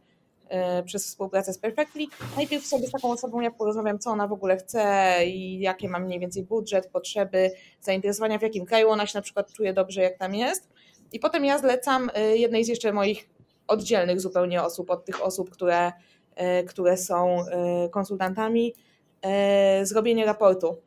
przez 0.86 1.06
współpracę 1.06 1.54
z 1.54 1.58
Perfectly, 1.58 2.06
najpierw 2.36 2.66
sobie 2.66 2.88
z 2.88 2.92
taką 2.92 3.12
osobą 3.12 3.42
ja 3.42 3.52
porozmawiam, 3.52 4.00
co 4.00 4.10
ona 4.10 4.28
w 4.28 4.34
ogóle 4.34 4.58
chce 4.58 5.16
i 5.26 5.60
jakie 5.60 5.90
ma 5.90 6.00
mniej 6.00 6.20
więcej 6.20 6.44
budżet, 6.44 6.88
potrzeby, 6.88 7.52
zainteresowania, 7.82 8.40
w 8.40 8.42
jakim 8.42 8.66
kraju 8.66 8.90
ona 8.90 9.08
się 9.08 9.18
na 9.18 9.22
przykład 9.22 9.54
czuje 9.54 9.74
dobrze, 9.74 10.02
jak 10.02 10.18
tam 10.18 10.36
jest. 10.36 10.70
I 11.12 11.20
potem 11.20 11.46
ja 11.46 11.58
zlecam 11.58 12.12
jednej 12.34 12.66
z 12.66 12.68
jeszcze 12.68 12.94
moich 12.94 13.30
oddzielnych 13.68 14.22
zupełnie 14.22 14.64
osób 14.64 14.90
od 14.90 15.06
tych 15.06 15.24
osób, 15.24 15.50
które, 15.50 15.92
które 16.68 16.98
są 16.98 17.46
konsultantami, 17.92 18.74
zrobienie 19.84 20.26
raportu 20.26 20.78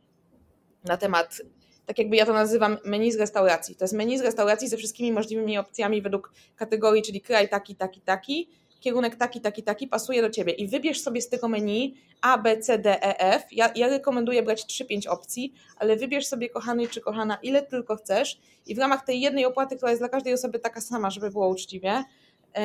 na 0.85 0.97
temat 0.97 1.41
tak 1.87 1.99
jakby 1.99 2.17
ja 2.17 2.27
to 2.27 2.33
nazywam 2.33 2.79
menu 2.85 3.13
z 3.13 3.17
restauracji. 3.17 3.77
To 3.77 3.85
jest 3.85 3.95
menu 3.95 4.19
z 4.19 4.21
restauracji 4.21 4.69
ze 4.69 4.77
wszystkimi 4.77 5.13
możliwymi 5.13 5.59
opcjami 5.59 6.03
według 6.03 6.33
kategorii, 6.57 7.03
czyli 7.03 7.21
kraj 7.21 7.49
taki, 7.49 7.77
taki, 7.77 8.01
taki, 8.01 8.49
kierunek 8.81 9.17
taki, 9.17 9.41
taki, 9.41 9.63
taki, 9.63 9.89
pasuje 9.89 10.23
do 10.23 10.31
ciebie. 10.31 10.53
I 10.53 10.69
wybierz 10.69 11.01
sobie 11.01 11.23
z 11.23 11.29
tego 11.29 11.49
menu 11.49 11.95
A, 12.21 12.39
B, 12.39 12.59
C, 12.59 12.79
D, 12.79 13.03
E, 13.03 13.21
F. 13.21 13.43
Ja, 13.53 13.73
ja 13.77 13.89
rekomenduję 13.89 14.43
brać 14.43 14.65
3-5 14.65 15.09
opcji, 15.09 15.55
ale 15.77 15.97
wybierz 15.97 16.27
sobie, 16.27 16.49
kochany 16.49 16.89
czy 16.89 17.01
kochana, 17.01 17.39
ile 17.43 17.63
tylko 17.63 17.97
chcesz 17.97 18.39
i 18.67 18.75
w 18.75 18.79
ramach 18.79 19.05
tej 19.05 19.21
jednej 19.21 19.45
opłaty, 19.45 19.77
która 19.77 19.91
jest 19.91 20.01
dla 20.01 20.09
każdej 20.09 20.35
osoby 20.35 20.59
taka 20.59 20.81
sama, 20.81 21.11
żeby 21.11 21.31
było 21.31 21.49
uczciwie, 21.49 22.05
yy, 22.57 22.61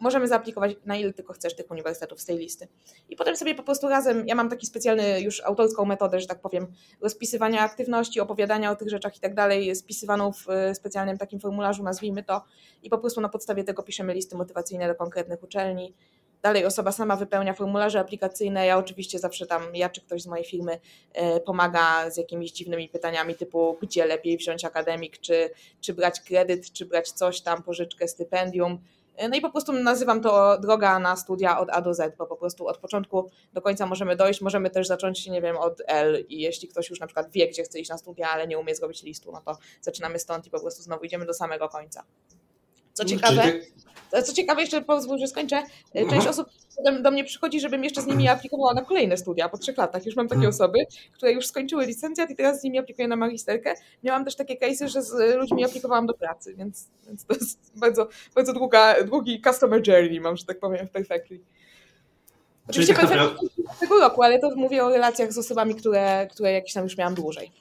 możemy 0.00 0.28
zaaplikować 0.28 0.76
na 0.84 0.96
ile 0.96 1.12
tylko 1.12 1.32
chcesz 1.32 1.56
tych 1.56 1.70
uniwersytetów 1.70 2.20
z 2.20 2.24
tej 2.24 2.38
listy. 2.38 2.68
I 3.08 3.16
potem 3.16 3.36
sobie 3.36 3.54
po 3.54 3.62
prostu 3.62 3.88
razem, 3.88 4.26
ja 4.26 4.34
mam 4.34 4.50
taki 4.50 4.66
specjalny 4.66 5.20
już 5.20 5.42
autorską 5.44 5.84
metodę, 5.84 6.20
że 6.20 6.26
tak 6.26 6.40
powiem, 6.40 6.66
rozpisywania 7.00 7.60
aktywności, 7.60 8.20
opowiadania 8.20 8.70
o 8.70 8.76
tych 8.76 8.90
rzeczach 8.90 9.16
i 9.16 9.20
tak 9.20 9.34
dalej, 9.34 9.76
spisywaną 9.76 10.32
w 10.32 10.50
e, 10.50 10.74
specjalnym 10.74 11.18
takim 11.18 11.40
formularzu, 11.40 11.82
nazwijmy 11.82 12.22
to, 12.22 12.44
i 12.82 12.90
po 12.90 12.98
prostu 12.98 13.20
na 13.20 13.28
podstawie 13.28 13.64
tego 13.64 13.82
piszemy 13.82 14.14
listy 14.14 14.36
motywacyjne 14.36 14.88
do 14.88 14.94
konkretnych 14.94 15.42
uczelni. 15.42 15.94
Dalej 16.42 16.64
osoba 16.64 16.92
sama 16.92 17.16
wypełnia 17.16 17.54
formularze 17.54 18.00
aplikacyjne. 18.00 18.66
Ja 18.66 18.78
oczywiście 18.78 19.18
zawsze 19.18 19.46
tam, 19.46 19.62
ja 19.74 19.88
czy 19.88 20.00
ktoś 20.00 20.22
z 20.22 20.26
mojej 20.26 20.44
firmy 20.44 20.80
e, 21.12 21.40
pomaga 21.40 22.10
z 22.10 22.16
jakimiś 22.16 22.52
dziwnymi 22.52 22.88
pytaniami 22.88 23.34
typu 23.34 23.78
gdzie 23.82 24.06
lepiej 24.06 24.36
wziąć 24.36 24.64
akademik, 24.64 25.18
czy, 25.18 25.50
czy 25.80 25.94
brać 25.94 26.20
kredyt, 26.20 26.72
czy 26.72 26.86
brać 26.86 27.12
coś 27.12 27.40
tam, 27.40 27.62
pożyczkę, 27.62 28.08
stypendium 28.08 28.78
no 29.28 29.36
i 29.36 29.40
po 29.40 29.50
prostu 29.50 29.72
nazywam 29.72 30.20
to 30.20 30.58
droga 30.58 30.98
na 30.98 31.16
studia 31.16 31.60
od 31.60 31.68
A 31.72 31.80
do 31.80 31.94
Z, 31.94 32.16
bo 32.16 32.26
po 32.26 32.36
prostu 32.36 32.66
od 32.66 32.78
początku 32.78 33.30
do 33.52 33.62
końca 33.62 33.86
możemy 33.86 34.16
dojść, 34.16 34.40
możemy 34.40 34.70
też 34.70 34.86
zacząć, 34.86 35.26
nie 35.26 35.42
wiem, 35.42 35.56
od 35.56 35.82
L 35.86 36.24
i 36.28 36.40
jeśli 36.40 36.68
ktoś 36.68 36.90
już 36.90 37.00
na 37.00 37.06
przykład 37.06 37.30
wie, 37.30 37.48
gdzie 37.48 37.62
chce 37.62 37.80
iść 37.80 37.90
na 37.90 37.98
studia, 37.98 38.28
ale 38.28 38.46
nie 38.46 38.58
umie 38.58 38.74
zrobić 38.74 39.02
listu, 39.02 39.32
no 39.32 39.40
to 39.40 39.58
zaczynamy 39.80 40.18
stąd 40.18 40.46
i 40.46 40.50
po 40.50 40.60
prostu 40.60 40.82
znowu 40.82 41.04
idziemy 41.04 41.26
do 41.26 41.34
samego 41.34 41.68
końca. 41.68 42.04
Co 42.92 43.04
ciekawe, 43.04 43.52
co 44.24 44.32
ciekawe, 44.32 44.60
jeszcze 44.60 44.82
pozwól, 44.82 45.18
że 45.18 45.26
skończę. 45.26 45.62
Część 45.94 46.12
Aha. 46.20 46.30
osób 46.30 46.48
do 47.02 47.10
mnie 47.10 47.24
przychodzi, 47.24 47.60
żebym 47.60 47.84
jeszcze 47.84 48.02
z 48.02 48.06
nimi 48.06 48.28
aplikowała 48.28 48.74
na 48.74 48.82
kolejne 48.82 49.16
studia 49.16 49.48
po 49.48 49.58
trzech 49.58 49.76
latach. 49.78 50.06
Już 50.06 50.16
mam 50.16 50.28
takie 50.28 50.40
hmm. 50.40 50.54
osoby, 50.54 50.78
które 51.12 51.32
już 51.32 51.46
skończyły 51.46 51.86
licencjat 51.86 52.30
i 52.30 52.36
teraz 52.36 52.60
z 52.60 52.64
nimi 52.64 52.78
aplikuję 52.78 53.08
na 53.08 53.16
magisterkę. 53.16 53.74
Miałam 54.04 54.24
też 54.24 54.36
takie 54.36 54.56
case'y, 54.56 54.88
że 54.88 55.02
z 55.02 55.36
ludźmi 55.36 55.64
aplikowałam 55.64 56.06
do 56.06 56.14
pracy, 56.14 56.54
więc, 56.54 56.88
więc 57.06 57.24
to 57.24 57.34
jest 57.34 57.58
bardzo, 57.76 58.08
bardzo 58.34 58.52
długa, 58.52 59.04
długi 59.04 59.42
customer 59.42 59.88
journey, 59.88 60.20
mam, 60.20 60.36
że 60.36 60.44
tak 60.44 60.60
powiem, 60.60 60.86
w 60.86 60.90
Perfectly. 60.90 61.40
Oczywiście 62.68 62.94
naprawdę... 62.94 63.36
tego 63.80 64.00
roku, 64.00 64.22
ale 64.22 64.38
to 64.38 64.50
mówię 64.56 64.84
o 64.84 64.90
relacjach 64.90 65.32
z 65.32 65.38
osobami, 65.38 65.74
które, 65.74 66.28
które 66.30 66.52
jakieś 66.52 66.72
tam 66.72 66.84
już 66.84 66.96
miałam 66.96 67.14
dłużej. 67.14 67.52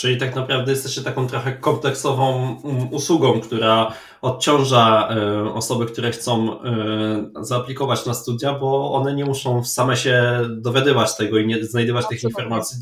Czyli 0.00 0.16
tak 0.16 0.36
naprawdę 0.36 0.72
jesteście 0.72 1.02
taką 1.02 1.26
trochę 1.26 1.52
kompleksową 1.52 2.56
mm, 2.64 2.92
usługą, 2.92 3.40
która 3.40 3.94
odciąża 4.22 5.08
e, 5.10 5.54
osoby, 5.54 5.86
które 5.86 6.10
chcą 6.10 6.62
e, 6.62 7.30
zaaplikować 7.40 8.06
na 8.06 8.14
studia, 8.14 8.58
bo 8.58 8.92
one 8.92 9.14
nie 9.14 9.24
muszą 9.24 9.64
same 9.64 9.96
się 9.96 10.40
dowiadywać 10.50 11.16
tego 11.16 11.38
i 11.38 11.46
nie 11.46 11.64
znajdywać 11.64 12.08
tych 12.08 12.24
informacji, 12.24 12.78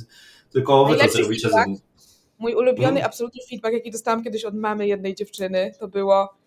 tylko 0.53 0.85
wy 0.85 0.97
to 0.97 1.09
zrobicie. 1.09 1.49
Mój 2.39 2.55
ulubiony 2.55 2.87
hmm. 2.87 3.05
absolutny 3.05 3.41
feedback, 3.51 3.75
jaki 3.75 3.91
dostałam 3.91 4.25
kiedyś 4.25 4.45
od 4.45 4.55
mamy 4.55 4.87
jednej 4.87 5.15
dziewczyny, 5.15 5.73
to 5.81 5.89
było 5.89 6.38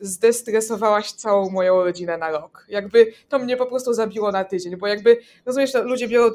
zdestresowałaś 0.00 1.12
całą 1.12 1.50
moją 1.50 1.84
rodzinę 1.84 2.18
na 2.18 2.30
rok. 2.30 2.66
Jakby 2.68 3.12
to 3.28 3.38
mnie 3.38 3.56
po 3.56 3.66
prostu 3.66 3.92
zabiło 3.94 4.32
na 4.32 4.44
tydzień, 4.44 4.76
bo 4.76 4.86
jakby, 4.86 5.18
rozumiesz, 5.46 5.74
ludzie 5.74 6.08
biorą 6.08 6.30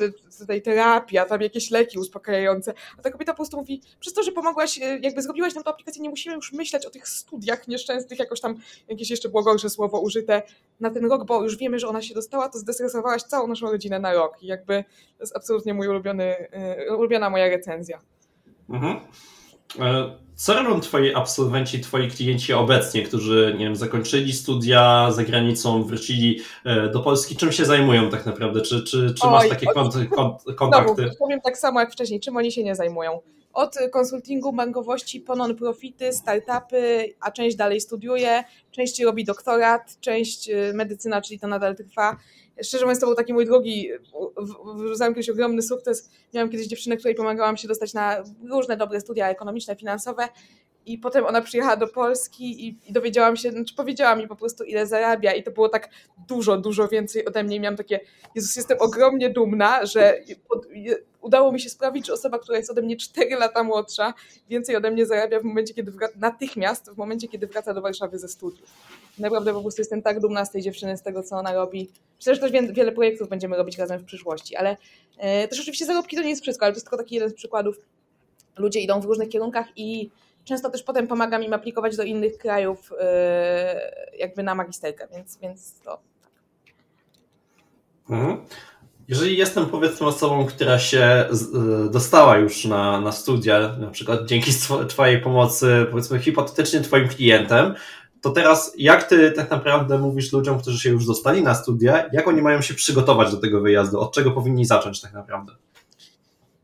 tej 0.47 0.62
terapii, 0.62 1.17
a 1.17 1.26
tam 1.26 1.41
jakieś 1.41 1.71
leki 1.71 1.99
uspokajające, 1.99 2.73
a 2.99 3.02
ta 3.02 3.12
kobieta 3.12 3.32
po 3.32 3.36
prostu 3.36 3.58
mówi, 3.58 3.82
przez 3.99 4.13
to, 4.13 4.23
że 4.23 4.32
pomogłaś, 4.32 4.80
e, 4.82 4.99
jakby 4.99 5.21
zrobiłaś 5.21 5.56
nam 5.56 5.63
tę 5.63 5.69
aplikację, 5.69 6.02
nie 6.02 6.10
musimy 6.10 6.36
już 6.36 6.54
myśleć 6.54 6.86
o 6.86 6.89
tych 6.89 7.08
studiach 7.08 7.67
nieszczęsnych, 7.67 8.19
jakoś 8.19 8.41
tam, 8.41 8.56
jakieś 8.88 9.10
jeszcze 9.10 9.30
było 9.30 9.43
gorsze 9.43 9.69
słowo 9.69 9.99
użyte 9.99 10.41
na 10.80 10.89
ten 10.89 11.06
rok, 11.06 11.26
bo 11.26 11.43
już 11.43 11.58
wiemy, 11.58 11.80
że 11.80 11.88
ona 11.88 12.02
się 12.02 12.13
dostała, 12.13 12.49
to 12.49 12.58
zdestresowałaś 12.58 13.23
całą 13.23 13.47
naszą 13.47 13.71
rodzinę 13.71 13.99
na 13.99 14.13
rok 14.13 14.43
i 14.43 14.47
jakby 14.47 14.84
to 15.17 15.23
jest 15.23 15.36
absolutnie 15.36 15.73
mój 15.73 15.88
ulubiony, 15.88 16.23
e, 16.52 16.95
ulubiona 16.95 17.30
moja 17.30 17.47
recenzja. 17.47 17.99
Mhm. 18.69 18.99
E, 19.80 20.17
co 20.43 20.53
robią 20.53 20.82
twoi 20.82 21.13
absolwenci, 21.13 21.79
twoi 21.79 22.12
klienci 22.12 22.53
obecnie, 22.53 23.03
którzy 23.03 23.56
nie 23.58 23.65
wiem, 23.65 23.75
zakończyli 23.75 24.34
studia 24.34 25.12
za 25.12 25.23
granicą, 25.23 25.84
wrócili 25.84 26.39
e, 26.65 26.89
do 26.89 26.99
Polski? 26.99 27.36
Czym 27.36 27.51
się 27.51 27.65
zajmują 27.65 28.10
tak 28.10 28.25
naprawdę? 28.25 28.62
Czy, 28.62 28.84
czy, 28.84 29.13
czy 29.13 29.27
Oj, 29.27 29.32
masz 29.32 29.49
takie 29.49 29.67
kont 29.67 29.93
kontakty? 30.56 31.01
Znowu, 31.01 31.15
powiem 31.19 31.41
tak 31.41 31.58
samo 31.58 31.79
jak 31.79 31.91
wcześniej. 31.91 32.19
Czym 32.19 32.38
oni 32.38 32.51
się 32.51 32.63
nie 32.63 32.75
zajmują? 32.75 33.21
Od 33.53 33.75
konsultingu, 33.91 34.53
bankowości 34.53 35.21
po 35.21 35.36
non-profity, 35.36 36.13
startupy, 36.13 37.13
a 37.19 37.32
część 37.32 37.56
dalej 37.56 37.82
studiuje, 37.82 38.43
część 38.71 39.01
robi 39.01 39.23
doktorat, 39.23 39.97
część 39.99 40.49
e, 40.49 40.73
medycyna, 40.73 41.21
czyli 41.21 41.39
to 41.39 41.47
nadal 41.47 41.75
trwa 41.75 42.17
szczerze 42.63 42.86
mówiąc, 42.86 43.00
to 43.00 43.06
był 43.06 43.16
taki 43.16 43.34
mój 43.34 43.46
drugi, 43.46 43.89
zamknął 44.94 45.24
się 45.24 45.32
ogromny 45.32 45.62
sukces. 45.62 46.10
Miałam 46.34 46.50
kiedyś 46.50 46.68
dziewczynę, 46.68 46.98
której 46.98 47.16
pomagałam 47.16 47.58
się 47.58 47.68
dostać 47.68 47.94
na 47.94 48.24
różne 48.50 48.78
dobre 48.78 49.02
studia 49.02 49.30
ekonomiczne, 49.30 49.76
finansowe 49.76 50.28
i 50.86 50.98
potem 50.98 51.26
ona 51.26 51.41
przyjechała 51.41 51.78
do 51.78 51.88
Polski 51.88 52.67
i, 52.67 52.80
i 52.89 52.93
dowiedziałam 52.93 53.36
się, 53.36 53.52
znaczy 53.52 53.76
powiedziała 53.76 54.15
mi 54.15 54.28
po 54.28 54.36
prostu 54.36 54.63
ile 54.63 54.88
zarabia 54.88 55.34
i 55.34 55.43
to 55.43 55.52
było 55.52 55.69
tak 55.69 55.89
dużo, 56.28 56.58
dużo 56.58 56.88
więcej 56.88 57.26
ode 57.26 57.43
mnie. 57.43 57.56
I 57.56 57.60
miałam 57.60 57.78
takie, 57.78 58.00
Jezus, 58.36 58.56
jestem 58.56 58.78
ogromnie 58.82 59.30
dumna, 59.30 59.86
że 59.86 60.19
pod, 60.50 60.67
udało 61.22 61.52
mi 61.52 61.60
się 61.60 61.69
sprawić, 61.69 62.08
że 62.08 62.13
osoba, 62.13 62.39
która 62.39 62.58
jest 62.58 62.69
ode 62.69 62.82
mnie 62.82 62.98
4 62.98 63.36
lata 63.36 63.63
młodsza, 63.63 64.13
więcej 64.50 64.76
ode 64.76 64.91
mnie 64.91 65.06
zarabia 65.06 65.39
w 65.39 65.43
momencie, 65.43 65.74
kiedy 65.74 65.91
wraca, 65.91 66.13
natychmiast, 66.19 66.91
w 66.91 66.98
momencie, 66.98 67.28
kiedy 67.28 67.48
wraca 67.48 67.74
do 67.74 67.82
Warszawy 67.82 68.19
ze 68.19 68.28
studiów. 68.28 68.69
Naprawdę 69.19 69.54
po 69.54 69.62
prostu 69.62 69.82
jestem 69.82 70.02
tak 70.02 70.19
dumna 70.19 70.46
z 70.46 70.52
tej 70.52 70.62
dziewczyny, 70.62 70.98
z 70.98 71.02
tego, 71.02 71.24
co 71.24 71.36
ona 71.36 71.54
robi. 71.54 71.89
Że 72.19 72.38
też 72.38 72.52
wiele 72.52 72.91
projektów 72.91 73.30
będziemy 73.30 73.58
robić 73.58 73.78
razem 73.78 74.00
w 74.00 74.04
przyszłości, 74.04 74.56
ale 74.56 74.78
e, 75.17 75.48
też 75.48 75.60
oczywiście 75.60 75.86
zarobki 75.86 76.15
to 76.15 76.22
nie 76.22 76.30
jest 76.30 76.41
wszystko, 76.41 76.65
ale 76.65 76.74
to 76.74 76.78
jest 76.78 76.86
tylko 76.86 76.98
taki 76.98 77.15
jeden 77.15 77.30
z 77.30 77.34
przykładów. 77.34 77.76
Ludzie 78.58 78.80
idą 78.80 79.02
w 79.02 79.06
różnych 79.06 79.30
kierunkach 79.30 79.67
i 79.76 80.10
często 80.43 80.69
też 80.69 80.84
potem 80.84 81.08
pomagam 81.08 81.43
im 81.43 81.53
aplikować 81.53 81.97
do 81.97 82.03
innych 82.03 82.38
krajów 82.38 82.91
e, 82.99 84.10
jakby 84.17 84.43
na 84.43 84.56
magisterkę, 84.56 85.08
więc, 85.12 85.38
więc 85.38 85.79
to 85.79 86.01
tak. 86.21 86.32
Mhm. 88.10 88.45
Jeżeli 89.08 89.38
jestem 89.38 89.65
powiedzmy 89.65 90.08
osobą, 90.08 90.45
która 90.45 90.79
się 90.79 91.01
e, 91.01 91.29
dostała 91.91 92.38
już 92.38 92.65
na, 92.65 93.01
na 93.01 93.12
studia, 93.12 93.75
na 93.79 93.89
przykład 93.89 94.25
dzięki 94.25 94.51
Twojej 94.88 95.21
pomocy, 95.21 95.86
powiedzmy 95.91 96.19
hipotetycznie 96.19 96.82
Twoim 96.82 97.08
klientem, 97.08 97.73
to 98.21 98.29
teraz 98.29 98.73
jak 98.77 99.03
ty 99.03 99.32
tak 99.32 99.51
naprawdę 99.51 99.97
mówisz 99.97 100.34
ludziom, 100.34 100.60
którzy 100.60 100.79
się 100.79 100.89
już 100.89 101.06
dostali 101.06 101.43
na 101.43 101.56
studia, 101.56 102.10
jak 102.12 102.27
oni 102.27 102.41
mają 102.41 102.62
się 102.62 102.73
przygotować 102.73 103.32
do 103.32 103.38
tego 103.38 103.62
wyjazdu? 103.62 103.99
Od 103.99 104.13
czego 104.13 104.32
powinni 104.32 104.65
zacząć 104.65 105.01
tak 105.01 105.13
naprawdę? 105.13 105.53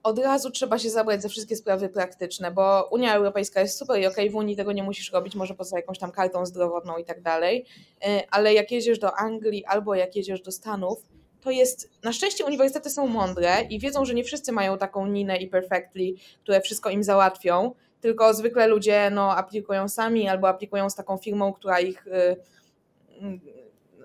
Od 0.09 0.19
razu 0.19 0.51
trzeba 0.51 0.79
się 0.79 0.89
zabrać 0.89 1.21
za 1.21 1.29
wszystkie 1.29 1.55
sprawy 1.55 1.89
praktyczne, 1.89 2.51
bo 2.51 2.87
Unia 2.91 3.15
Europejska 3.15 3.61
jest 3.61 3.77
super 3.77 4.01
i 4.01 4.07
okej, 4.07 4.25
okay, 4.25 4.29
w 4.29 4.35
Unii 4.35 4.55
tego 4.55 4.71
nie 4.71 4.83
musisz 4.83 5.11
robić, 5.11 5.35
może 5.35 5.55
poza 5.55 5.77
jakąś 5.77 5.99
tam 5.99 6.11
kartą 6.11 6.45
zdrowotną 6.45 6.97
i 6.97 7.05
tak 7.05 7.21
dalej, 7.21 7.65
y, 8.07 8.07
ale 8.31 8.53
jak 8.53 8.71
jedziesz 8.71 8.99
do 8.99 9.17
Anglii 9.17 9.65
albo 9.65 9.95
jak 9.95 10.15
jedziesz 10.15 10.41
do 10.41 10.51
Stanów, 10.51 10.99
to 11.41 11.51
jest, 11.51 11.89
na 12.03 12.13
szczęście 12.13 12.45
uniwersytety 12.45 12.89
są 12.89 13.07
mądre 13.07 13.61
i 13.69 13.79
wiedzą, 13.79 14.05
że 14.05 14.13
nie 14.13 14.23
wszyscy 14.23 14.51
mają 14.51 14.77
taką 14.77 15.07
Ninę 15.07 15.37
i 15.37 15.47
Perfectly, 15.47 16.13
które 16.43 16.61
wszystko 16.61 16.89
im 16.89 17.03
załatwią, 17.03 17.71
tylko 18.01 18.33
zwykle 18.33 18.67
ludzie 18.67 19.09
no, 19.09 19.35
aplikują 19.35 19.89
sami 19.89 20.27
albo 20.27 20.49
aplikują 20.49 20.89
z 20.89 20.95
taką 20.95 21.17
firmą, 21.17 21.53
która 21.53 21.79
ich 21.79 22.07
y, 22.07 22.35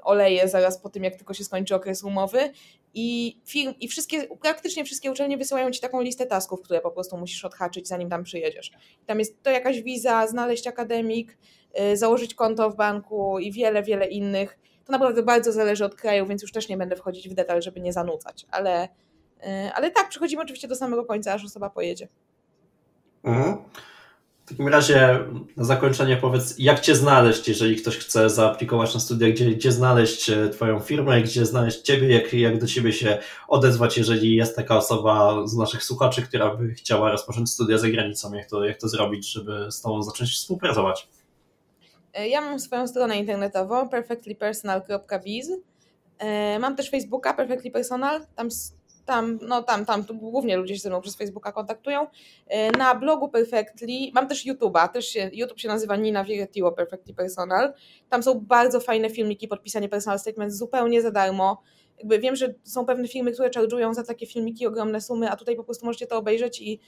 oleje 0.04 0.48
zaraz 0.48 0.78
po 0.78 0.90
tym, 0.90 1.04
jak 1.04 1.16
tylko 1.16 1.34
się 1.34 1.44
skończy 1.44 1.74
okres 1.74 2.04
umowy 2.04 2.50
i, 2.94 3.38
firm, 3.44 3.74
i 3.80 3.88
wszystkie, 3.88 4.22
praktycznie 4.36 4.84
wszystkie 4.84 5.12
uczelnie 5.12 5.38
wysyłają 5.38 5.70
ci 5.70 5.80
taką 5.80 6.00
listę 6.00 6.26
tasków, 6.26 6.62
które 6.62 6.80
po 6.80 6.90
prostu 6.90 7.16
musisz 7.16 7.44
odhaczyć, 7.44 7.88
zanim 7.88 8.10
tam 8.10 8.24
przyjedziesz. 8.24 8.72
Tam 9.06 9.18
jest 9.18 9.42
to 9.42 9.50
jakaś 9.50 9.82
wiza, 9.82 10.26
znaleźć 10.26 10.66
akademik, 10.66 11.38
yy, 11.74 11.96
założyć 11.96 12.34
konto 12.34 12.70
w 12.70 12.76
banku 12.76 13.38
i 13.38 13.52
wiele, 13.52 13.82
wiele 13.82 14.06
innych. 14.06 14.58
To 14.84 14.92
naprawdę 14.92 15.22
bardzo 15.22 15.52
zależy 15.52 15.84
od 15.84 15.94
kraju, 15.94 16.26
więc 16.26 16.42
już 16.42 16.52
też 16.52 16.68
nie 16.68 16.76
będę 16.76 16.96
wchodzić 16.96 17.28
w 17.28 17.34
detal, 17.34 17.62
żeby 17.62 17.80
nie 17.80 17.92
zanudzać, 17.92 18.46
ale, 18.50 18.88
yy, 19.42 19.72
ale 19.74 19.90
tak, 19.90 20.08
przechodzimy 20.08 20.42
oczywiście 20.42 20.68
do 20.68 20.76
samego 20.76 21.04
końca, 21.04 21.32
aż 21.32 21.44
osoba 21.44 21.70
pojedzie. 21.70 22.08
Mhm. 23.24 23.56
W 24.44 24.48
takim 24.48 24.68
razie 24.68 25.18
na 25.56 25.64
zakończenie 25.64 26.16
powiedz, 26.16 26.58
jak 26.58 26.80
Cię 26.80 26.94
znaleźć, 26.94 27.48
jeżeli 27.48 27.76
ktoś 27.76 27.98
chce 27.98 28.30
zaaplikować 28.30 28.94
na 28.94 29.00
studia, 29.00 29.28
gdzie, 29.28 29.50
gdzie 29.50 29.72
znaleźć 29.72 30.30
e, 30.30 30.48
Twoją 30.48 30.80
firmę, 30.80 31.22
gdzie 31.22 31.46
znaleźć 31.46 31.80
Ciebie, 31.80 32.14
jak, 32.14 32.32
jak 32.32 32.60
do 32.60 32.66
Ciebie 32.66 32.92
się 32.92 33.18
odezwać, 33.48 33.98
jeżeli 33.98 34.36
jest 34.36 34.56
taka 34.56 34.76
osoba 34.76 35.46
z 35.46 35.56
naszych 35.56 35.84
słuchaczy, 35.84 36.22
która 36.22 36.56
by 36.56 36.74
chciała 36.74 37.10
rozpocząć 37.10 37.50
studia 37.50 37.78
za 37.78 37.88
granicą, 37.88 38.34
jak 38.34 38.50
to, 38.50 38.64
jak 38.64 38.78
to 38.78 38.88
zrobić, 38.88 39.32
żeby 39.32 39.66
z 39.70 39.80
Tobą 39.80 40.02
zacząć 40.02 40.30
współpracować? 40.30 41.08
E, 42.14 42.28
ja 42.28 42.40
mam 42.40 42.60
swoją 42.60 42.88
stronę 42.88 43.18
internetową 43.18 43.88
perfectlypersonal.biz. 43.88 45.50
E, 46.18 46.58
mam 46.58 46.76
też 46.76 46.90
Facebooka 46.90 47.34
Perfectly 47.34 47.70
Personal, 47.70 48.26
tam 48.34 48.48
tam, 49.04 49.38
no 49.42 49.62
tam, 49.62 49.84
tam 49.84 50.04
głównie 50.12 50.56
ludzie 50.56 50.74
się 50.74 50.80
ze 50.80 50.88
mną 50.88 51.00
przez 51.00 51.16
Facebooka 51.16 51.52
kontaktują. 51.52 52.06
E, 52.46 52.70
na 52.70 52.94
blogu 52.94 53.28
Perfectly, 53.28 54.10
mam 54.14 54.28
też 54.28 54.46
YouTube'a, 54.46 54.88
też 54.88 55.06
się, 55.06 55.30
YouTube 55.32 55.60
się 55.60 55.68
nazywa 55.68 55.96
Nina 55.96 56.24
Viretiło 56.24 56.72
Perfectly 56.72 57.14
Personal. 57.14 57.72
Tam 58.08 58.22
są 58.22 58.40
bardzo 58.40 58.80
fajne 58.80 59.10
filmiki, 59.10 59.48
podpisanie 59.48 59.88
personal 59.88 60.18
statement 60.18 60.54
zupełnie 60.54 61.02
za 61.02 61.10
darmo. 61.10 61.62
Jakby 61.98 62.18
wiem, 62.18 62.36
że 62.36 62.54
są 62.62 62.86
pewne 62.86 63.08
filmy, 63.08 63.32
które 63.32 63.50
charge'ują 63.50 63.94
za 63.94 64.04
takie 64.04 64.26
filmiki 64.26 64.66
ogromne 64.66 65.00
sumy, 65.00 65.30
a 65.30 65.36
tutaj 65.36 65.56
po 65.56 65.64
prostu 65.64 65.86
możecie 65.86 66.06
to 66.06 66.18
obejrzeć 66.18 66.60
i 66.60 66.80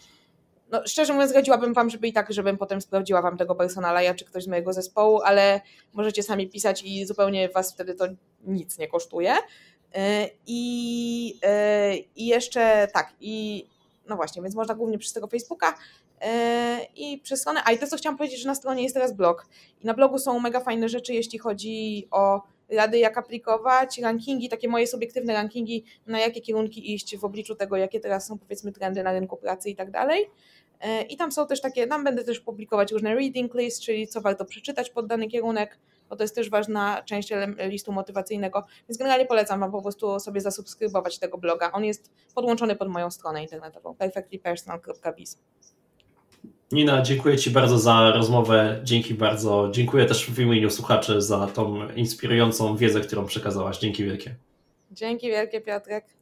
no, 0.70 0.82
szczerze 0.86 1.12
mówiąc, 1.12 1.32
radziłabym 1.32 1.74
Wam, 1.74 1.90
żeby 1.90 2.08
i 2.08 2.12
tak, 2.12 2.32
żebym 2.32 2.58
potem 2.58 2.80
sprawdziła 2.80 3.22
Wam 3.22 3.36
tego 3.36 3.54
personala, 3.54 4.02
ja 4.02 4.14
czy 4.14 4.24
ktoś 4.24 4.44
z 4.44 4.48
mojego 4.48 4.72
zespołu, 4.72 5.20
ale 5.24 5.60
możecie 5.92 6.22
sami 6.22 6.48
pisać 6.48 6.82
i 6.82 7.06
zupełnie 7.06 7.48
Was 7.48 7.72
wtedy 7.72 7.94
to 7.94 8.06
nic 8.44 8.78
nie 8.78 8.88
kosztuje. 8.88 9.34
E, 9.96 10.30
I, 10.46 11.38
e, 11.42 11.96
I 11.96 12.26
jeszcze 12.26 12.88
tak, 12.92 13.12
i 13.20 13.66
no 14.08 14.16
właśnie, 14.16 14.42
więc 14.42 14.54
można 14.54 14.74
głównie 14.74 14.98
przez 14.98 15.12
tego 15.12 15.26
Facebooka 15.26 15.74
e, 16.20 16.86
i 16.96 17.18
przez 17.18 17.40
stronę. 17.40 17.60
A 17.64 17.72
i 17.72 17.78
to, 17.78 17.86
co 17.86 17.96
chciałam 17.96 18.18
powiedzieć, 18.18 18.40
że 18.40 18.48
na 18.48 18.54
stronie 18.54 18.82
jest 18.82 18.94
teraz 18.94 19.12
blog. 19.12 19.46
I 19.82 19.86
na 19.86 19.94
blogu 19.94 20.18
są 20.18 20.40
mega 20.40 20.60
fajne 20.60 20.88
rzeczy, 20.88 21.14
jeśli 21.14 21.38
chodzi 21.38 22.08
o 22.10 22.42
rady, 22.70 22.98
jak 22.98 23.18
aplikować, 23.18 23.98
rankingi, 23.98 24.48
takie 24.48 24.68
moje 24.68 24.86
subiektywne 24.86 25.32
rankingi, 25.32 25.84
na 26.06 26.18
jakie 26.18 26.40
kierunki 26.40 26.94
iść 26.94 27.16
w 27.16 27.24
obliczu 27.24 27.54
tego, 27.54 27.76
jakie 27.76 28.00
teraz 28.00 28.26
są 28.26 28.38
powiedzmy 28.38 28.72
trendy 28.72 29.02
na 29.02 29.12
rynku 29.12 29.36
pracy 29.36 29.70
i 29.70 29.76
tak 29.76 29.90
dalej. 29.90 30.30
I 31.08 31.16
tam 31.16 31.32
są 31.32 31.46
też 31.46 31.60
takie, 31.60 31.86
tam 31.86 32.04
będę 32.04 32.24
też 32.24 32.40
publikować 32.40 32.92
różne 32.92 33.14
reading 33.14 33.54
list, 33.54 33.80
czyli 33.80 34.08
co 34.08 34.20
warto 34.20 34.44
przeczytać 34.44 34.90
pod 34.90 35.06
dany 35.06 35.28
kierunek, 35.28 35.78
bo 36.10 36.16
to 36.16 36.24
jest 36.24 36.34
też 36.34 36.50
ważna 36.50 37.02
część 37.02 37.32
listu 37.58 37.92
motywacyjnego, 37.92 38.64
więc 38.88 38.98
generalnie 38.98 39.26
polecam 39.26 39.60
Wam 39.60 39.72
po 39.72 39.82
prostu 39.82 40.20
sobie 40.20 40.40
zasubskrybować 40.40 41.18
tego 41.18 41.38
bloga. 41.38 41.72
On 41.72 41.84
jest 41.84 42.10
podłączony 42.34 42.76
pod 42.76 42.88
moją 42.88 43.10
stronę 43.10 43.42
internetową 43.42 43.94
perfectlypersonal.biz. 43.94 45.38
Nina, 46.72 47.02
dziękuję 47.02 47.38
Ci 47.38 47.50
bardzo 47.50 47.78
za 47.78 48.12
rozmowę. 48.12 48.80
Dzięki 48.84 49.14
bardzo. 49.14 49.68
Dziękuję 49.72 50.06
też 50.06 50.30
w 50.30 50.38
imieniu 50.38 50.70
słuchaczy 50.70 51.22
za 51.22 51.46
tą 51.46 51.88
inspirującą 51.88 52.76
wiedzę, 52.76 53.00
którą 53.00 53.26
przekazałaś. 53.26 53.78
Dzięki 53.78 54.04
wielkie. 54.04 54.34
Dzięki 54.90 55.26
wielkie, 55.26 55.60
Piotrek. 55.60 56.06